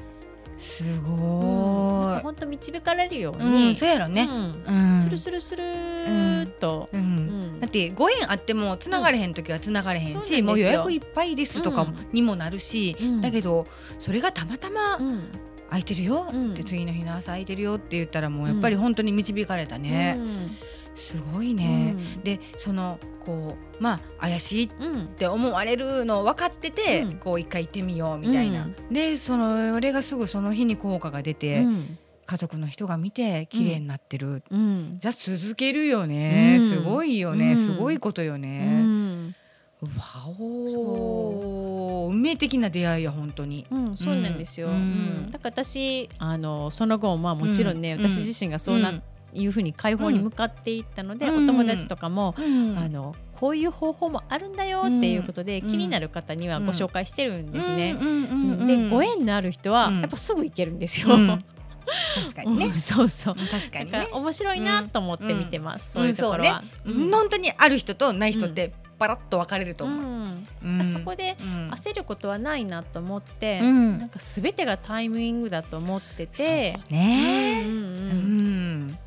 [0.58, 1.16] すうん。
[1.16, 3.46] ご本当導かれるようい。
[3.46, 4.28] うに、んそうやろね。
[4.30, 4.92] ううん。
[4.98, 6.90] んスルスルスルと。
[6.92, 7.56] ううん。
[7.56, 7.60] ん。
[7.60, 13.20] だってご縁あってもつながれへん時はつながれへんし、もう予約いっぱいですとかうんにもなるし、うん。
[13.22, 13.66] だけど
[13.98, 15.28] それがたまたまうん
[15.70, 16.52] 空いてるようん。
[16.52, 20.56] って次の日の朝空いてるよって言ったらもうやっぱり本当に導かれたね、うん。
[20.94, 21.89] すごいね、
[22.24, 25.06] でそのこうまあ怪しいっうん。
[25.08, 27.16] て思われるの分かってて、うん。
[27.18, 28.92] こう一回行ってみようみたいな、うん。
[28.92, 31.98] でその俺がすぐその日に効果が出て、うん。
[32.26, 34.96] 家族の人が見て綺麗になってる、うん。
[35.00, 36.68] じゃあ続けるよね、うん。
[36.68, 37.56] すごいよね、うん。
[37.56, 39.34] すごいことようね、ん。
[39.82, 39.88] わ
[40.38, 43.66] お運命的な出会いや本当に。
[43.70, 44.68] うん、そうなんですよ。
[44.68, 45.26] ううん。
[45.28, 45.30] ん。
[45.32, 48.08] だから私あのその後まあもちろんね、うん。
[48.08, 49.02] 私自身がそうな、うん
[49.34, 51.44] いうふうに解放に向かっていったので、うん。
[51.44, 52.78] お友達とかも、うん。
[52.78, 55.70] あのこういう方法もあるんだよっていうことで、うん。
[55.70, 57.94] 気になる方にはご紹介してるんですね。
[57.94, 60.00] でご縁のある人はうん。
[60.00, 61.14] やっぱすぐ行けるんですよ。
[61.14, 61.44] うん。
[62.14, 62.66] 確かにね。
[62.66, 62.74] うん。
[62.74, 63.08] そう。
[63.08, 63.36] そう。
[63.50, 64.12] 確かに。
[64.12, 65.90] 面白いなと思って見てます。
[65.94, 66.02] うん。
[66.02, 66.62] そういうところは。
[66.84, 67.10] うん。
[67.10, 70.86] 本当にある人とない人ってパラッと分かれると思う。
[70.86, 71.70] そこでうん。
[71.70, 73.98] 焦ることはないなと思って、うん。
[73.98, 77.64] なんかすべてがタイミングだと思ってて、ね。
[77.66, 78.98] うん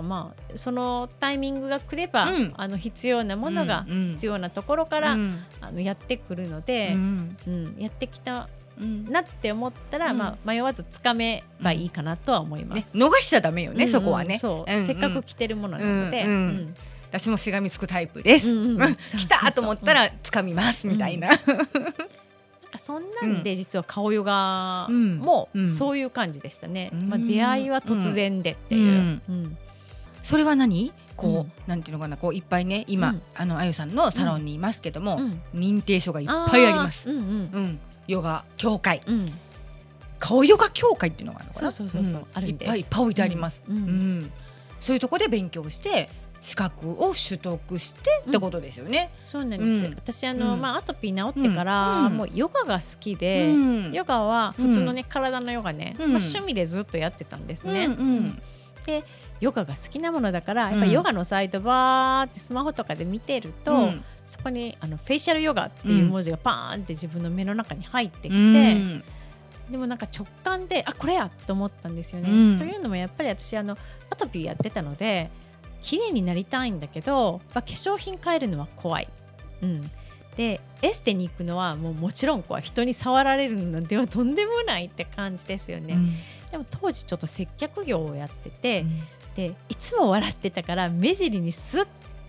[0.00, 0.08] うんううんん。
[0.08, 2.54] まあそのタイミングが来れば、うん。
[2.56, 5.42] あの必要なものがうん必要なところから、うん。
[5.60, 7.36] あのやってくるのうで、ん。
[7.46, 9.04] うんやってきたうん。
[9.06, 10.18] なって思ったら、うん。
[10.18, 12.76] まあ迷わずつかめばいいかなとは思います。
[12.76, 14.38] ね逃しちゃダメよねそこはね。
[14.38, 14.86] そう、うんうん。
[14.86, 16.74] せっかく来てるものなので、うんうん。
[17.08, 18.50] 私もしがみつくタイプです。
[18.50, 18.96] うんうんうん。
[18.96, 21.30] 来たと思ったら掴みますみたいな。
[22.78, 25.70] そんなんで実は顔ヨガもうん。
[25.70, 26.90] そういう感じでしたね。
[26.92, 27.08] うん。
[27.08, 28.82] まあ出会いは突然でっていう。
[28.82, 29.22] うん。
[29.28, 29.56] うん
[30.26, 30.92] それは何？
[31.16, 32.16] こうなんていうのかな？
[32.16, 33.22] こういっぱいね今うん。
[33.36, 35.40] あのあゆさんのサロンにいますけどもうん。
[35.54, 37.08] 認定書がいっぱいあります。
[37.08, 37.24] うんうん。
[37.52, 37.78] うん。
[38.08, 39.02] ヨガ協会。
[39.06, 39.32] うん。
[40.18, 41.70] 顔ヨガ協会っていうのがあるのかな？
[41.70, 42.26] そうそうそうそうん。
[42.34, 43.62] あるいっぱいいっぱい置いてあります。
[43.68, 43.76] うん。
[43.76, 44.32] うん。
[44.80, 46.10] そういうとこで勉強して
[46.40, 49.12] 資格を取得してってことですよね。
[49.26, 49.86] そうなんです。
[49.86, 49.94] うん。
[49.94, 50.60] 私あの、うん。
[50.60, 52.16] まあアトピー治ってから、うん。
[52.16, 53.58] もうヨガが好きで、う
[53.90, 53.92] ん。
[53.92, 56.12] ヨガは普通のね、体のヨガね、うん。
[56.12, 57.86] まあ趣味でずっとやってたんですね。
[57.86, 58.42] うんうん
[59.40, 64.04] ヨガが好きなものだから、やっぱうんヨガのサイトバーってスマホとかで見てると、うん。
[64.24, 69.04] そこにあのフェイシャルヨガっていう文字がパーンって自分の目の中に入ってきて、うん。
[69.70, 72.30] でもなんか直感であこれやと思ったんですよね。
[72.30, 72.58] うん。
[72.58, 73.76] というのもやっぱり私あの
[74.10, 75.30] アトピーやってたので
[75.82, 79.08] 綺麗になりたいんだけどやっぱ化粧品変えるのは怖い。
[79.62, 79.90] うん、
[80.36, 82.62] でエステに行くのはもうもちろん怖い。
[82.62, 85.94] 人に触られるのではとんでもないって感じですよね。
[85.94, 86.16] うん。
[86.50, 88.84] でも当時ちょっと接客業をやってて、
[89.36, 91.84] でいつも笑ってたから目尻にすっ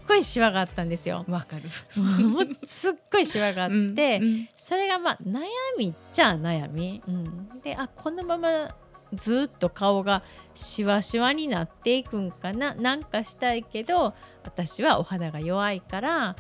[0.08, 1.26] ごいシワがあったんですよ。
[1.28, 1.64] わかる。
[2.02, 5.44] もうすっごいシワがあって、うんそれがまあ悩
[5.78, 8.76] みっちゃ悩み、うん、であこのまま
[9.14, 10.24] ずっと顔が
[10.56, 16.36] シワシワになっていくんかななんかしたいけど私はお肌が弱いから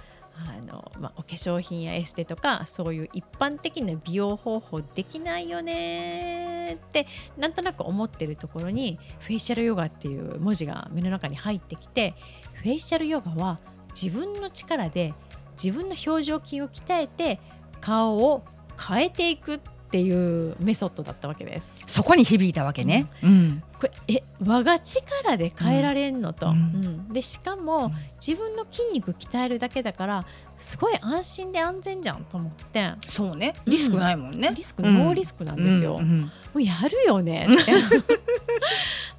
[0.45, 7.07] あの、まあ、お化粧品やエステとかそういう一般的な美容方法できないよねって
[7.37, 12.13] なんとなく思ってるところにフェイシャルヨガっていう文字が目の中に入ってきて
[12.53, 13.59] フェイシャルヨガは
[13.99, 15.13] 自分の力で
[15.61, 17.39] 自分の表情筋を鍛えて
[17.81, 18.43] 顔を
[18.77, 19.59] 変えていくっ
[19.89, 21.71] ていうメソッドだったわけです。
[21.87, 23.07] そこに響いたわけね。
[23.23, 23.63] うん。
[23.79, 26.55] これえ我が力で変えられんのと、ううん。
[26.55, 27.91] んでしかも、うん。
[28.19, 30.25] 自分の筋肉鍛えるだけだから
[30.59, 32.93] すごい安心で安全じゃんと思って。
[33.07, 33.53] そうね。
[33.65, 34.51] リスクないもんね。
[34.55, 36.21] リスクノーリスクなんですよ、うん。
[36.21, 37.71] もうやるよねって。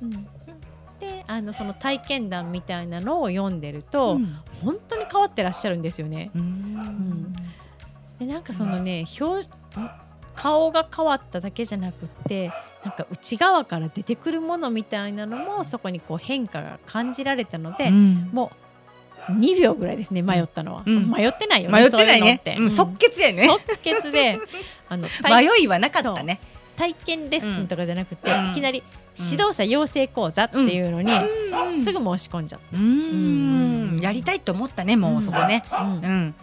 [0.03, 0.11] うん。
[1.01, 4.39] であのその体験談みたいなのを読んでると、うん。
[4.63, 6.31] 本当に変わってらっしゃるんですよね。
[6.35, 7.33] うん。
[8.19, 9.47] でなんかそのね表
[10.39, 12.53] 顔が変わっただけじゃなくって
[12.85, 18.31] なんか内側から出てくるものみたいなのもそこにこう変化が感じられたので、うん。
[18.33, 18.53] も
[19.29, 21.11] う2秒ぐらいですね迷ったのは、うん。
[21.11, 22.41] 迷ってないよね迷ってないね。
[22.45, 23.49] そういう即決やね。
[23.49, 24.39] 即決で
[24.89, 26.39] あの 体迷いはなかったね。
[26.77, 28.53] 体験レッスンとかじゃなくて、うん。
[28.53, 28.85] いきなり
[29.19, 31.11] 指導者養成講座っていうのに、
[31.73, 34.01] すぐ申し込んじゃっうーん。
[34.01, 35.65] やりたいと思ったねもうそこね。
[35.73, 36.35] うん。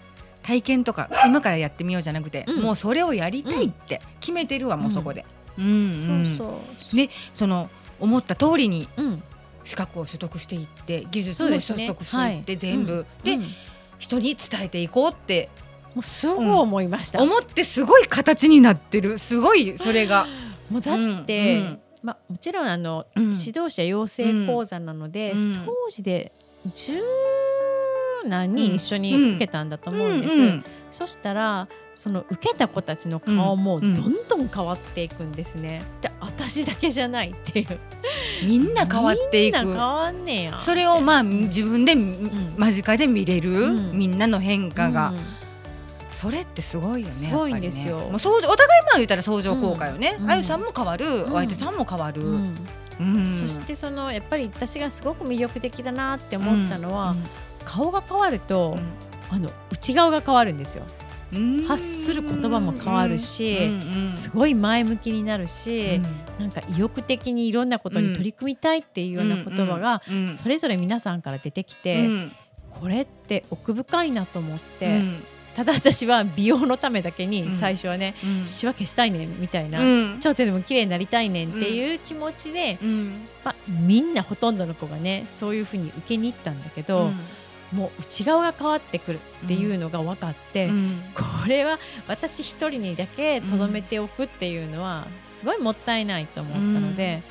[0.46, 2.62] 体験とか今からやってみようじゃなくて、うん。
[2.62, 5.26] もうそれをやりたいって決めてるわ、もうそこで。
[5.58, 6.38] うんうん。
[6.38, 6.62] そ
[6.94, 7.70] うでその
[8.00, 9.24] 思った通りにうん、
[9.64, 13.40] 資格を取得していって技術も取得していって、全部、で、
[13.98, 15.50] 人に伝えていこうって
[15.96, 19.18] もうすごい思いました、思ってすごい形になってる。
[19.18, 20.28] すごいそれが。
[20.70, 23.24] もうだって、まあ、もちろんあの、うん。
[23.24, 25.64] 指導者養成講座なので、うん。
[25.66, 26.32] 当時で
[28.26, 30.66] 十何人一緒に受けたんだと思うんです、うんうん。
[30.92, 35.82] そしたらその受けた子たちの顔もうんどんどん変わっていくんですね。
[36.02, 37.80] で私だけじゃないっていう。
[38.46, 39.60] みんな変わっていく。
[39.60, 42.56] みんな変わんねやそれをまあ自分でん。
[42.58, 43.98] 間近で見れる、うん。
[43.98, 45.18] みんなの変化が、うん
[46.16, 48.00] それってすごいよねすごいんですよ。
[48.00, 48.06] ね。
[48.12, 50.32] もう相乗お互いまあ言ったら相乗効果よね、うん。
[50.32, 51.24] あゆさんも変わる、ん。
[51.24, 52.56] お相手さんも変わる、うん。
[53.02, 53.38] うん。
[53.38, 57.14] そしてそのやっぱり私がすごく魅力的だなって思ったのは、
[57.66, 58.78] 顔が変わると、
[59.30, 60.84] あの内側が変わるんですよ。
[61.34, 61.66] うん。
[61.66, 63.72] 発する言葉も変わるし
[64.10, 66.04] すごい前向きになるし、うん。
[66.40, 70.02] なんか意欲的にいろんなことに取り組みたいっていうような言葉が
[70.36, 72.32] それぞれ皆さんから出てきて、うん。
[72.80, 75.24] これって奥深いなと思って、うん。
[75.56, 77.60] ただ私は美容のためだけにうん。
[77.60, 78.48] 最初はね、うん。
[78.48, 80.20] 仕分けしたいねんみたいな、うん。
[80.20, 83.28] ちょっとでも綺麗になりたいねんっていう気持ちで、うん。
[83.44, 87.12] まあ、みんなほとんどの子がねそういうふうに受けに行ったんだけど、
[87.76, 91.02] もう内側が変わってくるっていうのが分かって、うん。
[91.14, 97.22] これは私一人にだけとどめておくっていうのはすごいもったいないと思ったので、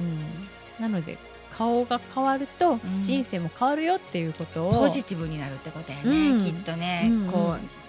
[0.00, 0.82] うん。
[0.82, 1.18] なので
[1.56, 2.80] 顔が変わるとん。
[3.02, 6.44] 人生も変わるよっていうことを、ポジティブになるってことやね、うん。
[6.44, 7.32] きっとね、うん。
[7.32, 7.87] こう、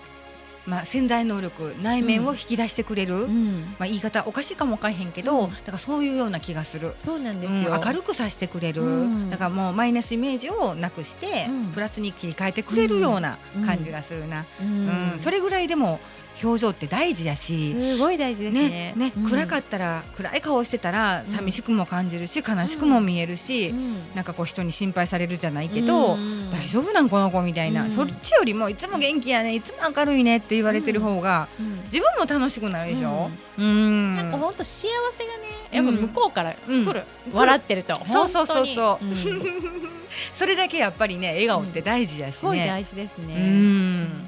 [0.69, 3.75] まあ、潜在能力内面を引き出してくれる、うん。
[3.79, 5.49] まあ、言い方おかしいかもわかんへんけど、うん。
[5.49, 6.93] だからそういうような気がする。
[6.97, 9.29] そうなんですよ、うん明るくさせてくれる、うん。
[9.29, 11.65] だからもうマイナスイメージをなくして、うん。
[11.71, 15.19] プラスに切り替えてくれるような感じがするな、ううんん。
[15.19, 15.99] それぐらいでも
[16.41, 18.69] 表情って大事やし、すごい大事ですね。
[18.69, 19.29] ねねうん。
[19.29, 21.25] 暗かったら暗い顔してたらん。
[21.27, 23.97] 寂しくも感じるし悲しくも見えるし、うん。
[24.15, 26.51] なんかこう人に心配されるじゃないけど、うん。
[26.51, 27.91] 大丈夫なんこの子みたいな、うん。
[27.91, 31.81] そっちよりもいつも元気やねいつも明るいねって言われてる方が、うん。
[31.85, 33.29] 自分も楽しくなるでしょ？
[33.57, 34.15] うん。
[34.15, 37.33] なんか本当幸せがねやっぱ向こうから来る、うん。
[37.33, 39.05] 笑ってるとそうそうそうそう。
[40.33, 42.67] それだけやっぱりね笑顔って大事やしすごいね。
[42.67, 43.35] 大事ですね。
[43.35, 44.25] うん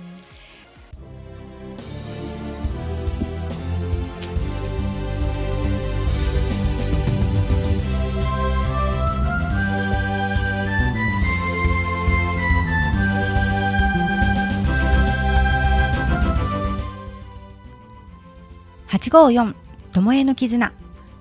[18.92, 19.56] 八五四
[19.94, 20.74] ともえの絆。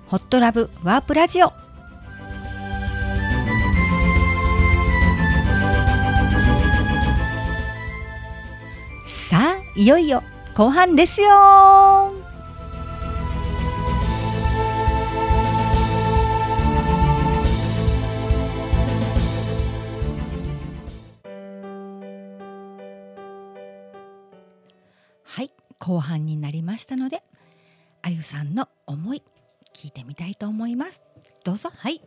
[0.07, 1.53] ホットラブワープラジオ。
[9.07, 10.21] さあいよいよ
[10.53, 11.29] 後半ですよ。
[25.23, 27.23] はい後半になりましたので
[28.11, 29.23] ゆさんの思い
[29.73, 31.03] 聞いてみたいと思います
[31.43, 32.01] どうぞはい。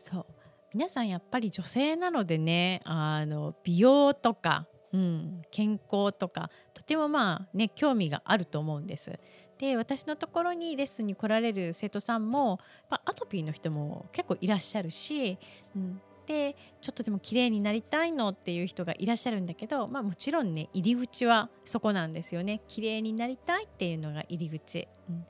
[0.00, 0.26] そう。
[0.74, 9.18] 皆さんやっぱり女性なのでねあの美容とか、うん、健康とかとてもまあね興味があると思うんです。
[9.58, 12.60] で私のところにレッスンに来られる生徒さんも
[12.90, 15.38] アトピーの人も結構いらっしゃるし、
[15.74, 22.60] うん、でちょっとでも綺麗になりたいのっていう人がいらっしゃるんだけど、まあ、もちろんね入り口はそこなんですよね。
[22.68, 24.86] 綺麗になりたいっていうのが入り口。
[25.08, 25.24] うん。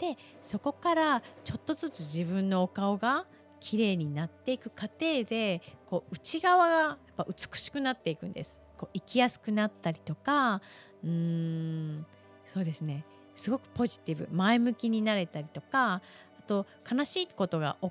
[0.00, 3.26] でそこからちょっとずつ自分のお顔が
[3.60, 8.58] 綺麗になっていく過程でこう内側がやっぱ美しくなっていくんです。
[8.78, 10.62] こう生きやすくなったりとか
[11.04, 12.06] うーん
[12.46, 13.04] そうですね。
[13.36, 16.00] すごくポジティブ前向きになれたりとか
[16.40, 17.90] あと悲しいことが起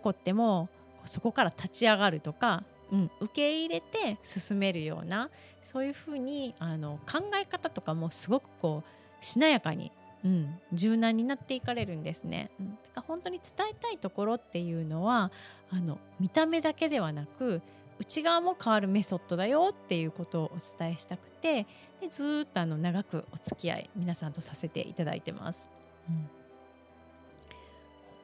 [0.00, 0.68] こっても
[1.06, 5.30] そこから立ち上がるとか、うん、受け入れて進めるような
[5.62, 8.84] そういうふうにあの考え方とかもすごくこ
[9.20, 9.90] うしなやかに
[10.24, 12.50] うん、柔軟になっていかれるんですね。
[12.58, 15.30] うん、だから本当に伝えたいところっていうのは
[15.70, 17.62] あの見た目だけではなく
[18.00, 21.66] 内側も変わるメソッドだよっていうことをお伝えしたくて
[22.00, 25.68] でずっとあの長くお付き合い皆さんとさせていただいてます。
[26.08, 26.28] うん、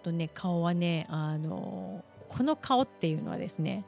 [0.02, 2.04] とね顔はねあの
[2.36, 3.84] この顔っていうのはですね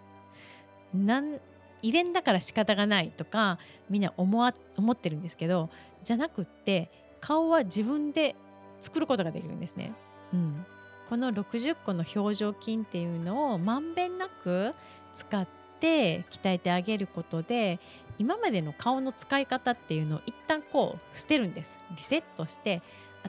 [0.93, 1.41] なん
[1.83, 3.59] 遺伝だから仕方がないとか
[3.91, 5.69] みんな思わ思ってるんですけど
[6.03, 6.91] じゃなくって
[7.21, 8.37] 顔は自分で
[8.81, 9.93] 作ることができるんですね。
[10.33, 10.67] うん、
[11.09, 14.75] この60個の表情筋っていうのをまんべんなく
[15.15, 15.47] 使っ
[15.81, 17.79] て鍛えてあげることで
[18.19, 22.83] 今までの顔の使い方っていうのを一旦こう捨てるんですリセットして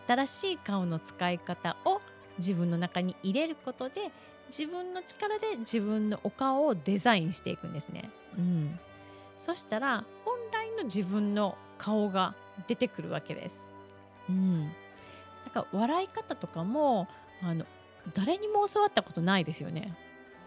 [0.07, 2.01] 新しい顔の使い方を
[2.37, 4.11] 自分の中に入れることで
[4.57, 8.09] 自分の力で自分のお顔をデザインしていくんですね。
[8.37, 8.79] うん、
[9.41, 12.35] そしたら本来の自分の顔が
[12.67, 13.61] 出てくるわけです。
[14.29, 14.69] うん、なん
[15.53, 17.09] か笑い方とかも
[17.43, 17.65] あの
[18.13, 19.93] 誰にも教わったことないですよね。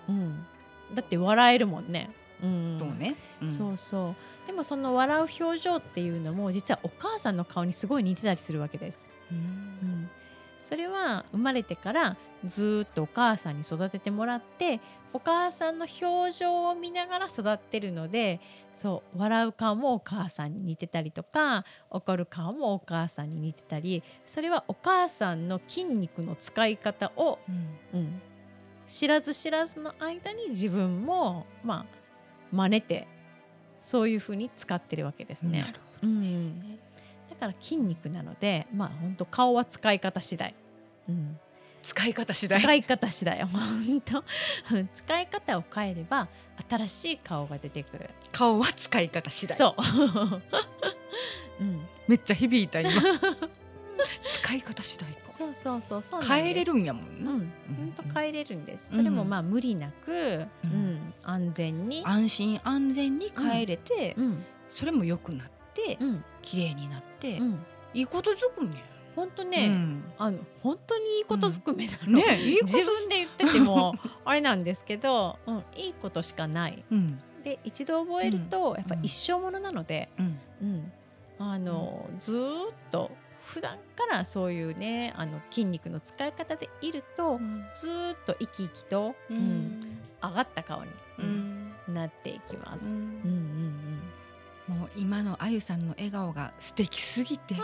[0.09, 0.47] うん、
[0.95, 2.11] だって笑えるもんね。
[2.43, 9.05] うん、そうね、うんそうそうでもその笑う表情っていうのも実はお母さんの顔にすごい似てたりするわけです。
[9.33, 10.11] うんうん、
[10.63, 14.81] それは生まれてからずーっとお母さんに育ててもらって
[15.13, 18.41] お母さんの表情を見ながら育ってるので
[18.75, 27.39] そう笑う顔もお母さんに似てたりとか怒る顔もお母さんに似てたりそれはお母さんの筋肉の使い方を、
[27.93, 28.21] うん、
[28.87, 31.99] 知らず知らずの間に自分もまあ
[32.53, 33.09] 真似て
[33.81, 35.73] そういうふうに使ってるわけですね。
[36.03, 36.79] うん、
[37.31, 40.55] だから筋肉なのでまあ本当顔は使い方次第。
[41.09, 41.41] うん、ど
[41.83, 42.61] 使い方次第。
[42.61, 44.25] 使い方次第 本当。
[44.75, 46.29] うん使い方を変えれば
[46.69, 48.11] 新しい顔が出てくる。
[48.33, 49.57] 顔は使い方次第。
[49.57, 49.83] そう、
[51.61, 52.93] うん、めっちゃ響いた今。
[54.43, 55.29] 使い方次第か。
[55.29, 57.53] そうそうそうそう変えれるんやもんうな、ん。
[57.77, 58.97] 本当変えれるんです、うん。
[58.97, 64.45] それもまあ無理なく、ううんん安全に、安心安全に変えれて、うん。
[64.71, 66.25] それも良くなって、うん。
[66.43, 67.65] 綺麗になって、うん、
[67.95, 68.75] いいことずくめ
[69.19, 70.05] 本当ね、うん。
[70.17, 73.95] あの本当にいいことずくめなの、ねいい自分で言ってても
[74.25, 76.85] あれなんですけど、うん、いいことしかない。
[76.89, 77.21] うん。
[77.43, 78.77] で一度覚えると、うん。
[78.77, 80.41] やっぱ一生ものなので、うん。
[80.63, 80.93] うん、
[81.41, 83.11] あの、ずーっと
[83.45, 87.41] 普段からそういうねあの筋肉の使い方でいると、
[87.75, 91.73] ずーっと生き生きと、ううん上がった顔に、ううん。
[91.89, 92.85] んなっていきます。
[92.85, 92.93] うん。
[92.93, 93.01] うんう
[93.35, 94.03] ん
[94.69, 97.57] もう今のあゆさんの笑顔が素敵すぎて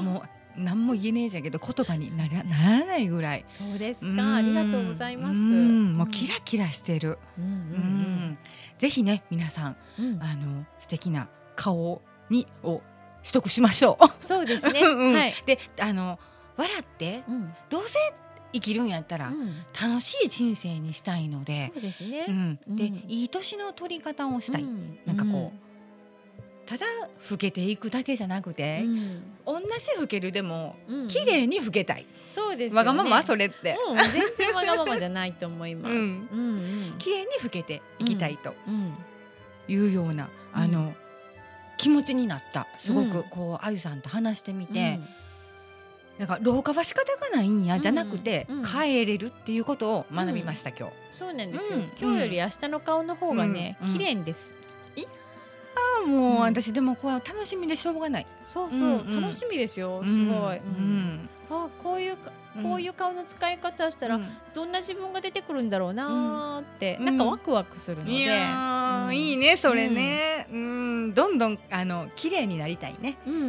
[0.00, 3.44] うん、 もう何も言えねえじゃんけど言葉にならならないぐらい。
[3.48, 4.16] そうですうん。
[4.16, 5.34] かありがとうございます。
[5.34, 5.96] うん。
[5.96, 7.54] もうキラキラしてる、うんううん。
[8.32, 8.38] ん。
[8.78, 10.06] ぜひね皆さんうん。
[10.14, 12.80] うんあの素敵な顔にを
[13.22, 14.24] 取得しましょう。
[14.24, 14.80] そうですね。
[14.84, 15.34] うんはい。
[15.46, 16.18] であの
[16.56, 17.52] 笑ってうん。
[17.70, 17.98] どうせ
[18.52, 19.64] 生きるんやったらうん。
[19.80, 22.26] 楽しい人生にしたいので、そうですね。
[22.28, 23.04] うん、で、うん。
[23.08, 24.98] いい年の取り方をしたい、うん。
[25.06, 25.52] なんかこ
[26.66, 26.86] ただ
[27.30, 29.22] 老けていくだけじゃなくて、うん。
[29.44, 31.08] 同じ老けるでもうん。
[31.08, 32.76] 綺麗に老けたい、そうですよね。
[32.78, 35.94] わがままそれって、うん、全然わがままじゃないと思います。
[35.94, 36.12] う うんん
[36.92, 36.94] うん。
[36.98, 38.94] 綺麗に老けていきたいとうん。
[39.68, 40.94] いうような、あの
[41.78, 43.10] 気持ちになったすごうん。
[43.10, 45.08] くこうあゆさんと話してみて、うん。
[46.18, 48.56] なんか老化は仕方がないんやじゃなくて、うん。
[48.58, 50.94] うん変えれるっていうことを学びました、今日。
[51.12, 51.82] そうなんですよ、うん。
[52.00, 53.92] 今日より明日の顔の方がね、うん。
[53.92, 54.54] 綺麗です。
[54.96, 55.00] あ
[56.02, 58.26] あもう、うん私でもこれは楽しみでしょうがない。
[58.44, 59.20] そうそう、うんうん。
[59.22, 60.02] 楽しみですよ。
[60.04, 60.58] すごい。
[60.58, 61.28] うん。
[61.50, 61.56] うん。
[61.64, 62.16] あ、こういう
[62.62, 64.28] こういう顔の使い方したら、うん。
[64.54, 67.04] どんな自分が出てくるんだろうなーって、うん。
[67.06, 68.10] なんかワクワクするので。
[68.10, 69.16] うん。
[69.16, 73.44] いいねそれね、うん、どんどんあの綺麗になりたいね、うんううん。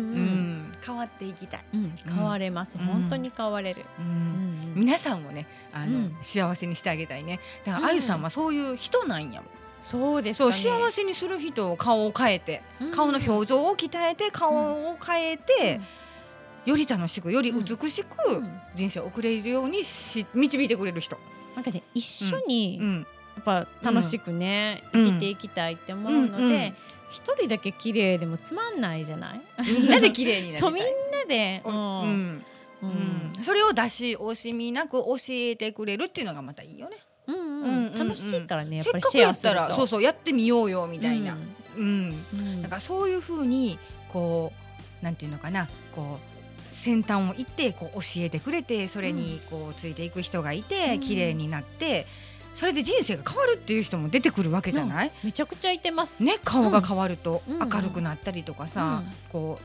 [0.69, 2.85] ん変わっていきたい、うん、変われます、うん。
[2.85, 3.85] 本当に変われる。
[3.99, 4.73] ううんん。
[4.75, 6.17] 皆さんをねあの、うん。
[6.21, 7.39] 幸せにしてあげたいね。
[7.65, 7.83] だかうん。
[7.83, 9.49] らあゆさんはそういう人なんやもん、
[9.83, 10.85] そうですかそうね。
[10.85, 12.91] 幸せにする人を顔を変えて、うん。
[12.91, 14.53] 顔の表情を鍛えて顔
[14.91, 15.79] を変えて、
[16.65, 18.61] より楽しくより美しくうん。
[18.73, 21.17] 人生を送れるようにし導いてくれる人、
[21.55, 23.07] なんかね一緒にやうん、
[23.39, 25.05] っぱ楽しくね、うん。
[25.07, 26.75] 生きていきたいって思うので、うんうん
[27.13, 29.41] 一人だけ綺麗でもつまんないじゃない？
[29.63, 31.75] みんなで綺麗になりたそいうみんなで、ううん。
[31.75, 32.45] ん。
[32.81, 32.89] ううん
[33.39, 36.97] ん、それを出し惜しみなく教えてくれるっていうのがまたいいよね。
[37.27, 37.53] うんうんうん。
[37.63, 39.55] うんうん楽しいからねやっぱりかくやったシェアすると。
[39.69, 41.37] らそうそうやってみようよみたいな。
[41.77, 42.13] うん。
[42.33, 42.61] うん。
[42.61, 43.77] だからそういうふうに
[44.11, 44.51] こ
[45.01, 50.99] うなんていうのかなこう先端を行ってこう教えてくれてそれにこうついていく人がいて、うん。
[50.99, 52.07] 綺麗になって
[52.53, 56.23] それで人生が変わるっていう人も出てくるわけじゃない、めちゃくちゃいてます。
[56.23, 57.59] ね顔が変わるとうん。
[57.69, 59.13] 明るくなったりとかさ、うん。
[59.31, 59.59] こ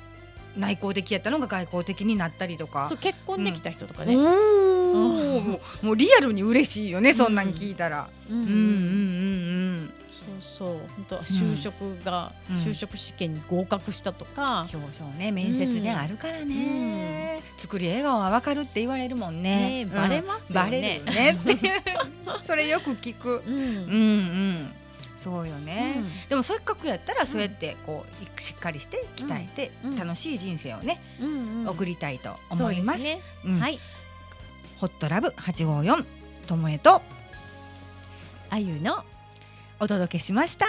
[0.57, 2.91] う内向的やったのが外向的になったりとか。
[3.01, 4.15] 結婚できた人とかおね。
[4.17, 8.09] ーもうもうリアルに嬉しいよね、そんなん聞いたら。
[8.31, 8.53] うんうんうん。
[8.53, 8.55] う
[9.81, 9.93] ん
[10.39, 10.77] そうそう。
[10.97, 11.75] 本当は就職
[12.05, 12.57] が、うん。
[12.57, 19.85] 就職試験に合格したとか、表彰ね面接ね、うんあるからね、作り笑顔はわかるって言われるもんね。
[19.85, 21.03] ねバレますよね。
[21.05, 21.81] バレるね。
[22.43, 23.43] それよく聞く。
[23.47, 23.55] うん。
[23.55, 24.73] うんうん。
[25.17, 26.29] そうよね、うん。
[26.29, 29.97] でもせっかくやったらそうやってこうしっかりして鍛えてうん。
[29.97, 31.69] 楽しい人生をね、うんうん。
[31.69, 33.03] 送りたいと思います。
[33.03, 33.61] そうでうん。
[33.61, 33.81] はい
[34.81, 36.05] ホットラブ854
[36.47, 37.03] ともえと。
[38.51, 39.05] あゆの
[39.81, 40.67] お届けしました。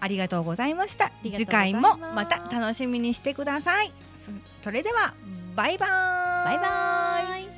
[0.00, 1.10] ありがとうございました。
[1.22, 3.92] 次回もまた楽しみにしてください。
[4.18, 4.30] そ
[4.64, 5.14] それでは
[5.54, 6.54] バイバーイ。
[6.54, 7.49] バイバイ